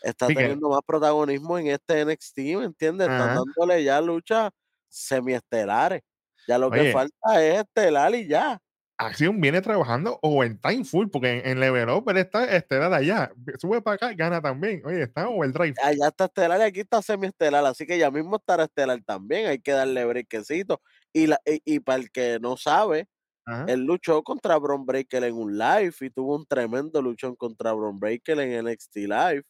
[0.01, 3.09] está teniendo más protagonismo en este NXT, ¿me entiendes?
[3.09, 4.51] Están dándole ya luchas
[4.89, 6.01] semiestelares.
[6.47, 8.59] Ya lo que falta es estelar y ya.
[8.99, 13.31] Acción viene trabajando overtime full, porque en, en Level Up él está estelar allá.
[13.59, 14.81] Sube para acá, gana también.
[14.85, 15.75] Oye, está overdrive.
[15.83, 19.47] Allá está estelar y aquí está semiestelar, así que ya mismo estará estelar también.
[19.47, 20.81] Hay que darle brequecito.
[21.13, 23.07] Y, la, y, y para el que no sabe,
[23.45, 23.65] Ajá.
[23.67, 27.99] él luchó contra Bron Breaker en un live y tuvo un tremendo luchón contra Bron
[27.99, 29.43] Breaker en NXT Live.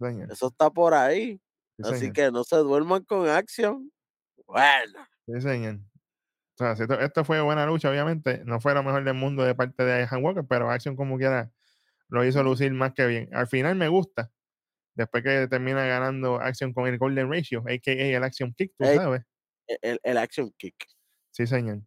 [0.00, 0.32] Señor.
[0.32, 1.40] Eso está por ahí.
[1.78, 3.90] Sí, Así que no se duerman con acción.
[4.46, 5.06] Bueno.
[5.26, 5.76] Sí, señor.
[5.76, 8.42] O sea, si esto, esto fue buena lucha, obviamente.
[8.44, 11.50] No fue lo mejor del mundo de parte de Han Walker, pero Action como quiera
[12.08, 13.30] lo hizo lucir más que bien.
[13.34, 14.30] Al final me gusta.
[14.94, 17.92] Después que termina ganando Action con el Golden Ratio, a.k.a.
[17.94, 19.22] el Action Kick, tú sabes.
[19.68, 20.74] e- El, el action kick.
[21.30, 21.80] Sí, señor.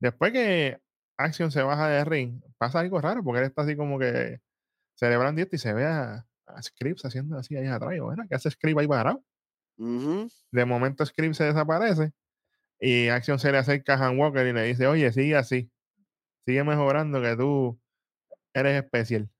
[0.00, 0.80] Después que
[1.18, 4.40] Action se baja de ring, pasa algo raro, porque él está así como que
[4.94, 6.26] celebrando esto y se ve a
[6.62, 7.98] Scripps haciendo así ahí atrás.
[8.00, 9.24] "Bueno, ¿Qué hace Scripps ahí parado?
[10.52, 12.12] De momento Scripps se desaparece
[12.80, 15.70] y Action se le acerca a Han Walker y le dice, oye, sigue así.
[16.46, 17.80] Sigue mejorando que tú
[18.54, 19.30] eres especial.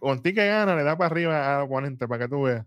[0.00, 2.66] Con ti, que gana, le da para arriba al oponente para que tú veas.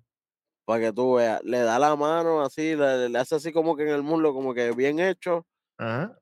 [0.65, 1.41] Para que tú veas.
[1.43, 4.53] Le da la mano así, le, le hace así como que en el muslo, como
[4.53, 5.45] que bien hecho.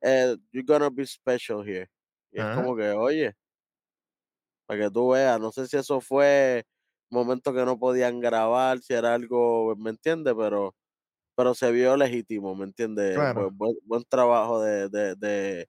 [0.01, 1.89] Eh, you're gonna be special here.
[2.31, 3.35] Y es como que, oye,
[4.65, 6.65] para que tú veas, no sé si eso fue
[7.15, 10.35] momento que no podían grabar, si era algo, ¿me entiendes?
[10.37, 10.75] Pero,
[11.35, 13.15] pero se vio legítimo, ¿me entiendes?
[13.15, 13.41] Claro.
[13.51, 15.67] Buen, buen- buen trabajo de, de, de,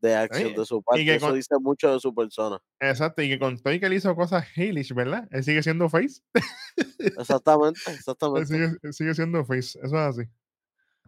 [0.00, 1.04] de acción de su parte.
[1.04, 2.58] que Eso con- dice mucho de su persona.
[2.80, 5.26] Exacto, y que con todo y que él hizo cosas heelish, ¿verdad?
[5.30, 6.20] Él sigue siendo face.
[6.98, 8.46] Exactamente, exactamente.
[8.46, 9.78] sigue, él sigue siendo face.
[9.82, 10.22] Eso es así.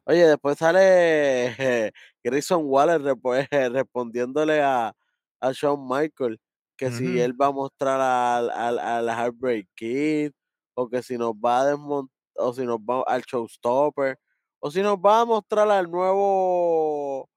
[0.05, 1.55] Oye, después sale
[2.25, 3.01] Grayson Waller
[3.73, 4.93] respondiéndole a,
[5.41, 6.41] a Shawn Michael
[6.91, 10.33] que si él va a mostrar al, al, al Heartbreak Kid
[10.75, 14.19] o que si nos va a desmontar o si nos va al Showstopper
[14.59, 17.29] o si nos va a mostrar al nuevo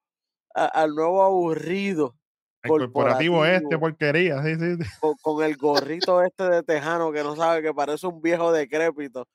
[0.56, 2.16] a- al nuevo aburrido
[2.64, 4.42] El corporativo este, porquería.
[4.44, 8.22] Sí, sí, con, con el gorrito este de tejano que no sabe que parece un
[8.22, 9.28] viejo decrépito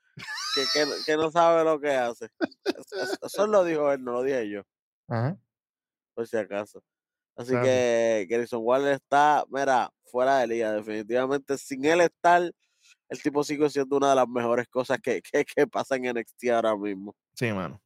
[0.54, 2.30] que, que, no- que no sabe lo que hace.
[2.64, 4.62] Es- es- Eso lo dijo él, no lo dije yo,
[5.08, 5.36] Ajá.
[6.14, 6.82] por si acaso.
[7.40, 11.56] Así que Grayson Waller está, mira, fuera de liga, definitivamente.
[11.58, 12.42] Sin él estar,
[13.10, 16.50] el tipo sigue siendo una de las mejores cosas que, que, que pasan en NXT
[16.50, 17.14] ahora mismo.
[17.34, 17.82] Sí, mano.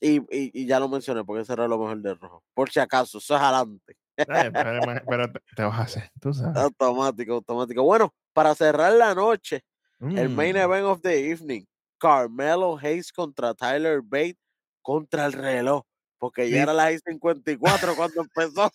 [0.00, 2.44] Y, y, y ya lo mencioné, porque ese era lo mejor de rojo.
[2.54, 3.96] Por si acaso, eso es adelante.
[4.28, 6.72] Eh, pero, pero te, te vas a hacer, tú sabes.
[6.80, 7.82] Automático, automático.
[7.82, 9.62] Bueno, para cerrar la noche,
[10.14, 11.64] el main Mm, event of the evening,
[11.98, 14.38] Carmelo Hayes contra Tyler Bate
[14.82, 15.82] contra el reloj.
[16.18, 18.70] Porque ya era las 54 cuando empezó.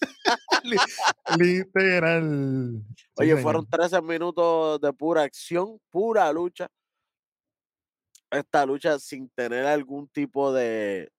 [1.40, 2.84] Literal.
[3.16, 6.68] Oye, fueron 13 minutos de pura acción, pura lucha.
[8.30, 11.12] Esta lucha sin tener algún tipo de,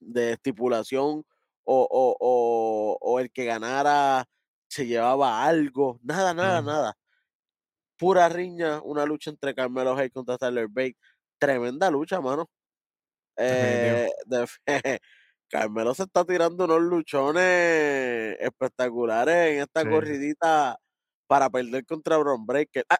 [0.00, 1.24] de estipulación
[1.64, 4.26] o, o- o- o el que ganara
[4.68, 5.98] se llevaba algo.
[6.02, 6.94] Nada, nada, nada.
[7.96, 10.96] Pura riña, una lucha entre Carmelo Hayes contra Tyler Bate.
[11.38, 12.50] Tremenda lucha, mano.
[13.36, 15.00] Eh, de-
[15.50, 19.88] Carmelo se está tirando unos luchones espectaculares en esta Sí.
[19.88, 20.78] corridita
[21.28, 22.84] para perder contra Bron Breaker.
[22.88, 22.98] Ah,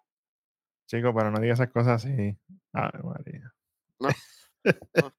[0.88, 2.36] Chico, pero no digas esas cosas así.
[2.72, 3.52] Ay, María.
[3.98, 4.08] No,
[5.02, 5.12] no.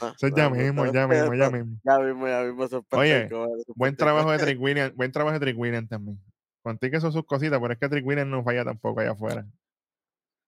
[0.00, 1.80] ah, Eso es ya no, mismo, ya mismo, ya mismo.
[1.84, 2.80] Ya mismo, ya mismo.
[2.92, 3.28] Oye,
[3.74, 6.20] Buen trabajo de Trick Williams, buen trabajo de Trick también.
[6.62, 9.46] Contigo que son sus cositas, pero es que Trick Williams no falla tampoco allá afuera.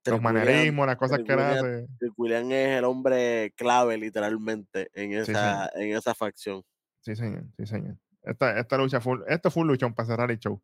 [0.07, 1.87] Los Trick manerismos, las cosas Trick que él Williams- hace.
[1.99, 6.63] Trick es el hombre clave, literalmente, en Sí, esa, en esa facción.
[7.01, 7.97] Sí, señor, sí, señor.
[8.23, 10.61] Esta, esta lucha fue, esto fue un luchón para cerrar el show.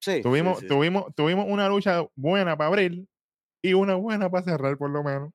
[0.00, 3.06] Sí, Tuvimos, sí, tuvimos, tuvimos una lucha buena para abrir
[3.62, 5.30] y una buena para cerrar, por lo menos.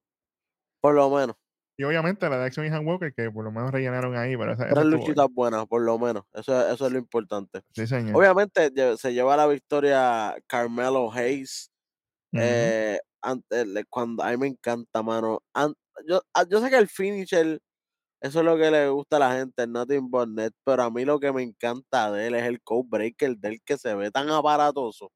[0.82, 1.36] por lo menos.
[1.78, 4.52] Y obviamente la de Action y Han Walker, que por lo menos rellenaron ahí, pero
[4.54, 6.24] esa, Tres luchitas buenas, por lo menos.
[6.34, 7.62] Eso, eso es lo importante.
[7.74, 8.16] Sí, señor.
[8.18, 11.72] Obviamente se lleva la victoria Carmelo Hayes.
[12.34, 13.00] Eh,
[13.90, 15.42] cuando a mí me encanta, mano.
[15.54, 15.74] An-
[16.08, 17.60] yo, ah, yo sé que el finisher,
[18.22, 20.92] eso es lo que le gusta a la gente, el Nothing But Net, pero a
[20.92, 23.96] mí lo que me encanta de él es el code breaker de él que se
[23.96, 25.12] ve tan aparatoso.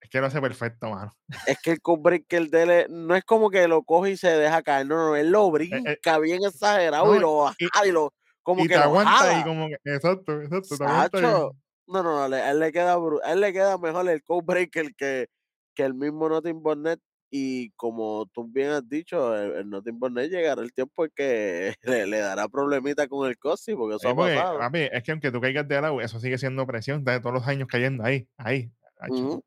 [0.00, 1.16] Es que lo hace perfecto, mano.
[1.44, 4.28] Es que el code breaker de él no es como que lo coge y se
[4.28, 7.92] deja caer, no, no, él lo brinca bien exagerado y Eh, lo y- jala y
[7.92, 9.34] lo como y que te aguanta jala.
[9.34, 11.52] y como que, exacto, exacto, te aguanta y- Sacho,
[11.86, 14.94] no, no, no, a él le queda a él le queda mejor el code breaker
[14.96, 15.26] que,
[15.74, 17.00] que el mismo Nothing But Net.
[17.30, 21.10] Y como tú bien has dicho, el, el Nothing But Net llegará el tiempo en
[21.14, 24.58] que le, le dará problemita con el Cosi, porque eso Sí, ha pasado.
[24.58, 27.46] papi, es que aunque tú caigas de lado, eso sigue siendo presión de todos los
[27.46, 28.70] años cayendo ahí, ahí.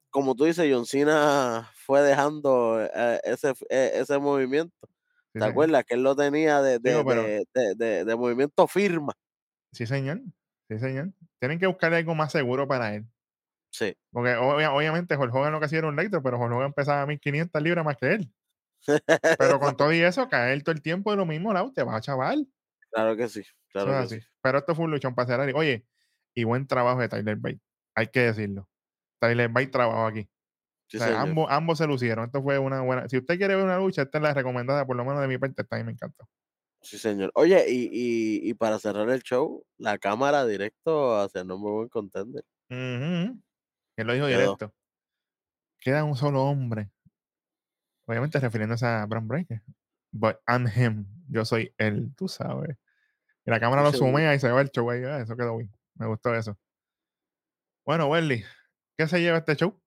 [0.09, 4.73] Como tú dices, John Cena fue dejando eh, ese, f- eh, ese movimiento.
[4.81, 4.87] Sí,
[5.33, 5.51] ¿Te señor.
[5.51, 5.83] acuerdas?
[5.85, 9.13] Que él lo tenía de, de, Digo, pero- de, de- de- de movimiento firma.
[9.73, 10.21] Sí, señor.
[10.69, 11.11] Sí, señor.
[11.39, 13.05] Tienen que buscar algo más seguro para él.
[13.71, 13.95] Sí.
[14.11, 17.05] Porque obvia- obviamente Hulk Hogan lo que hacía era un lector, pero Hulk Hogan pesaba
[17.05, 18.33] 1500 libras más que él.
[19.37, 21.95] Pero con todo y eso, caer todo el tiempo de lo mismo lado, te va
[21.97, 22.47] a chaval.
[22.91, 23.43] claro que sí.
[23.71, 24.21] Claro es que así.
[24.21, 24.27] sí.
[24.41, 25.51] Pero esto fue un luchón para cerrar.
[25.55, 25.85] Oye,
[26.35, 27.61] y buen trabajo de Tyler Bate.
[27.95, 28.67] Hay que decirlo.
[29.19, 30.29] Tyler Bate trabajó aquí.
[30.87, 32.25] Sí, o sea, ambos, ambos se lucieron.
[32.25, 33.07] Esto fue una buena.
[33.07, 35.37] Si usted quiere ver una lucha, esta es la recomendada, por lo menos de mi
[35.37, 35.61] parte.
[35.61, 36.27] Esta a mí me encantó.
[36.81, 37.31] Sí, señor.
[37.35, 41.89] Oye, y, y, y para cerrar el show, la cámara directo hacia No More One
[41.89, 42.43] Contender.
[42.69, 43.39] Ujú.
[43.97, 44.37] Él lo dijo Quedó.
[44.39, 44.73] directo.
[45.79, 46.91] Queda un solo hombre.
[48.05, 49.61] Obviamente refiriéndose a Bron Breaker.
[50.11, 51.05] But I'm him.
[51.29, 52.77] Yo soy él, tú sabes.
[53.45, 55.03] Y la cámara lo sumea y se va el show ahí.
[55.03, 55.71] ah, Eso quedó bien.
[55.95, 56.57] Me gustó eso.
[57.85, 58.43] Bueno, Welly,
[58.97, 59.79] ¿qué se lleva este show?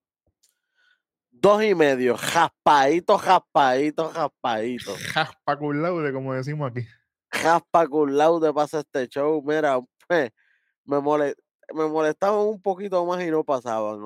[1.30, 4.94] Dos y medio, jaspadito, jaspadito, jaspadito.
[5.12, 6.86] Jaspa laude, como decimos aquí.
[7.30, 9.42] Jaspa laude pasa este show.
[9.44, 9.78] Mira,
[10.08, 10.30] pues,
[10.84, 11.36] me, mole-
[11.72, 14.00] me molestaban un poquito más y no pasaban,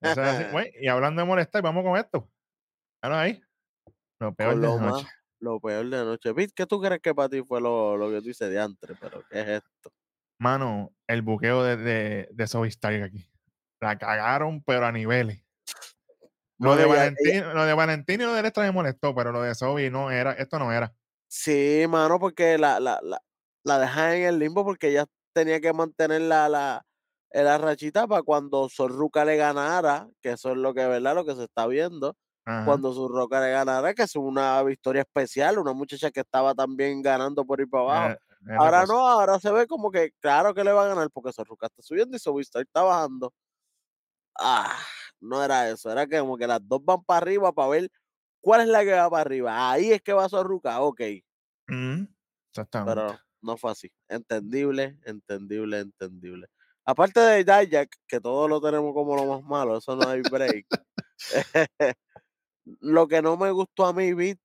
[0.00, 0.44] así.
[0.50, 2.28] Güey, y hablando de molestar, vamos con esto.
[3.02, 3.40] Ahora ahí.
[4.20, 5.08] Lo peor de la más, noche.
[5.40, 6.34] lo peor de la noche.
[6.34, 8.90] Pete, ¿qué tú crees que para ti fue lo, lo que tú dices de antes?
[9.00, 9.92] Pero, ¿qué es esto?
[10.40, 13.30] Mano, el buqueo de, de, de aquí.
[13.80, 15.44] La cagaron, pero a niveles.
[16.58, 19.42] Lo de, ella- Valentín, lo de Valentín y lo del extra me molestó, pero lo
[19.42, 20.92] de Zoe no era, esto no era.
[21.28, 23.22] Sí, mano, porque la, la, la,
[23.62, 25.06] la dejan en el limbo porque ella
[25.38, 26.82] tenía que mantener la, la,
[27.30, 31.14] eh, la rachita para cuando Sorruca le ganara, que eso es lo que, ¿verdad?
[31.14, 32.16] Lo que se está viendo.
[32.44, 32.64] Ajá.
[32.64, 37.44] Cuando Sorruca le ganara, que es una victoria especial, una muchacha que estaba también ganando
[37.44, 38.20] por ir para abajo.
[38.48, 41.32] Eh, ahora no, ahora se ve como que claro que le va a ganar porque
[41.32, 43.32] Sorruca está subiendo y Sobistar está bajando.
[44.40, 44.76] Ah,
[45.20, 47.90] no era eso, era que como que las dos van para arriba para ver
[48.40, 49.70] cuál es la que va para arriba.
[49.70, 51.00] Ahí es que va Sorruca, ok.
[51.68, 52.04] Mm,
[52.50, 52.94] exactamente.
[52.94, 53.90] Pero no fue así.
[54.08, 56.48] Entendible, entendible, entendible.
[56.84, 60.66] Aparte de Dayak, que todos lo tenemos como lo más malo, eso no hay break.
[62.80, 64.38] lo que no me gustó a mí, Beat,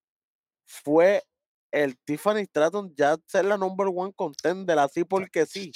[0.66, 1.24] fue
[1.72, 5.72] el Tiffany Stratton ya ser la number one contender, así porque sí.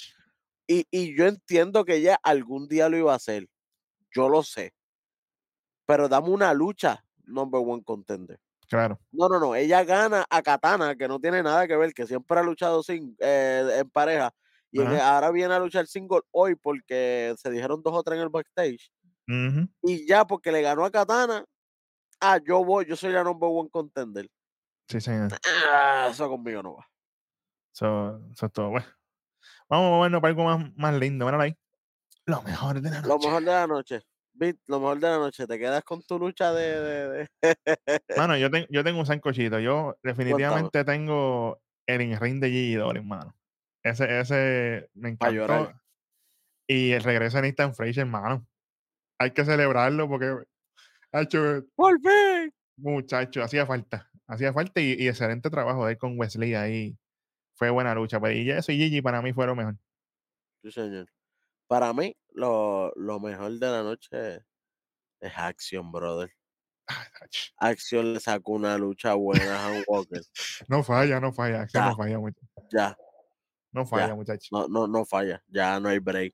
[0.67, 3.47] Y, y yo entiendo que ella algún día lo iba a hacer.
[4.11, 4.73] Yo lo sé.
[5.85, 8.39] Pero dame una lucha, number one contender.
[8.67, 8.99] Claro.
[9.11, 9.55] No, no, no.
[9.55, 13.15] Ella gana a Katana, que no tiene nada que ver, que siempre ha luchado sin,
[13.19, 14.31] eh, en pareja.
[14.71, 15.15] Y Ajá.
[15.15, 18.91] ahora viene a luchar single hoy porque se dijeron dos o tres en el backstage.
[19.27, 19.67] Ujú.
[19.83, 21.45] Y ya porque le ganó a Katana,
[22.19, 24.27] ah, yo voy, yo soy la number one contender.
[24.89, 25.31] Sí, señor.
[25.71, 26.87] Ah, eso conmigo no va.
[27.73, 28.69] Eso, eso es todo.
[28.71, 28.85] Bueno,
[29.69, 31.25] vamos a movernos para algo más, más lindo.
[31.25, 31.57] Míralo ahí.
[32.25, 33.27] Lo mejor de la Lo noche.
[33.27, 34.01] mejor de la noche.
[34.67, 35.47] Lo mejor de la noche.
[35.47, 36.81] Te quedas con tu lucha de.
[36.81, 37.07] de,
[37.41, 39.59] de- Mano, yo, ten- yo tengo un sancochito.
[39.59, 43.35] Yo definitivamente tengo el in de Gigi Dolin, mano.
[43.83, 45.73] Ese, ese me encantó.
[46.67, 48.45] Y el regreso de Nathan Fraser, hermano.
[49.19, 50.35] Hay que celebrarlo porque
[51.13, 52.53] ha hecho ¡Por fin!
[52.77, 54.09] muchacho, hacía falta.
[54.27, 56.97] Hacía falta y, y excelente trabajo de él con Wesley ahí.
[57.55, 58.19] Fue buena lucha.
[58.19, 59.75] Pues, y eso y Gigi para mí fue lo mejor.
[60.61, 61.07] Sí, señor.
[61.67, 64.41] Para mí, lo, lo mejor de la noche
[65.19, 66.31] es Action, brother.
[66.87, 67.07] Ach,
[67.57, 70.21] Action le sacó una lucha buena a Han Walker.
[70.69, 71.67] No falla, no falla.
[71.73, 71.89] Ya.
[71.89, 72.47] no falla, muchacho.
[72.71, 72.97] Ya,
[73.73, 74.15] No falla, Ya.
[74.15, 74.47] muchacho.
[74.51, 75.43] no, no, no falla.
[75.47, 76.33] Ya no hay break.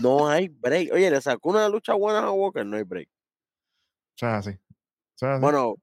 [0.00, 0.92] No hay break.
[0.92, 3.08] Oye, le sacó una lucha buena a Han Walker, no hay break.
[3.08, 4.50] O sea, así.
[4.50, 5.40] O sea, así.
[5.42, 5.74] Bueno,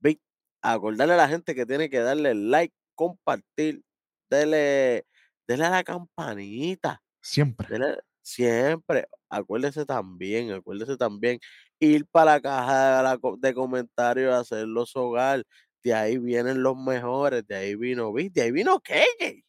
[0.00, 0.20] Vic,
[0.62, 3.82] acordarle a la gente que tiene que darle like, compartir,
[4.30, 5.06] dele,
[5.46, 7.68] dele a la campanita, Siempre.
[7.68, 9.06] dele siempre.
[9.30, 11.38] Acuérdese también, acuérdese también,
[11.80, 15.44] ir para la caja de, la co- de comentarios, hacer los hogar.
[15.84, 19.44] De ahí vienen los mejores, de ahí vino Vic, de ahí vino sea, así.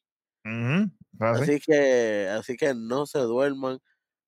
[1.30, 3.80] Así que, así que no se duerman,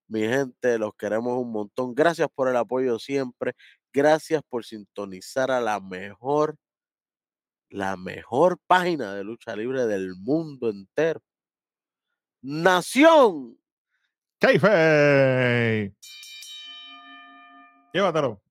[0.08, 1.94] mi gente, los queremos un montón.
[1.94, 3.54] Gracias por el apoyo siempre.
[3.92, 6.56] Gracias por sintonizar a la mejor,
[7.70, 11.20] la mejor página de lucha libre del mundo entero.
[12.64, 13.58] Nación.
[14.40, 15.92] ¡Kayfabe!
[17.92, 18.45] Llévatelo.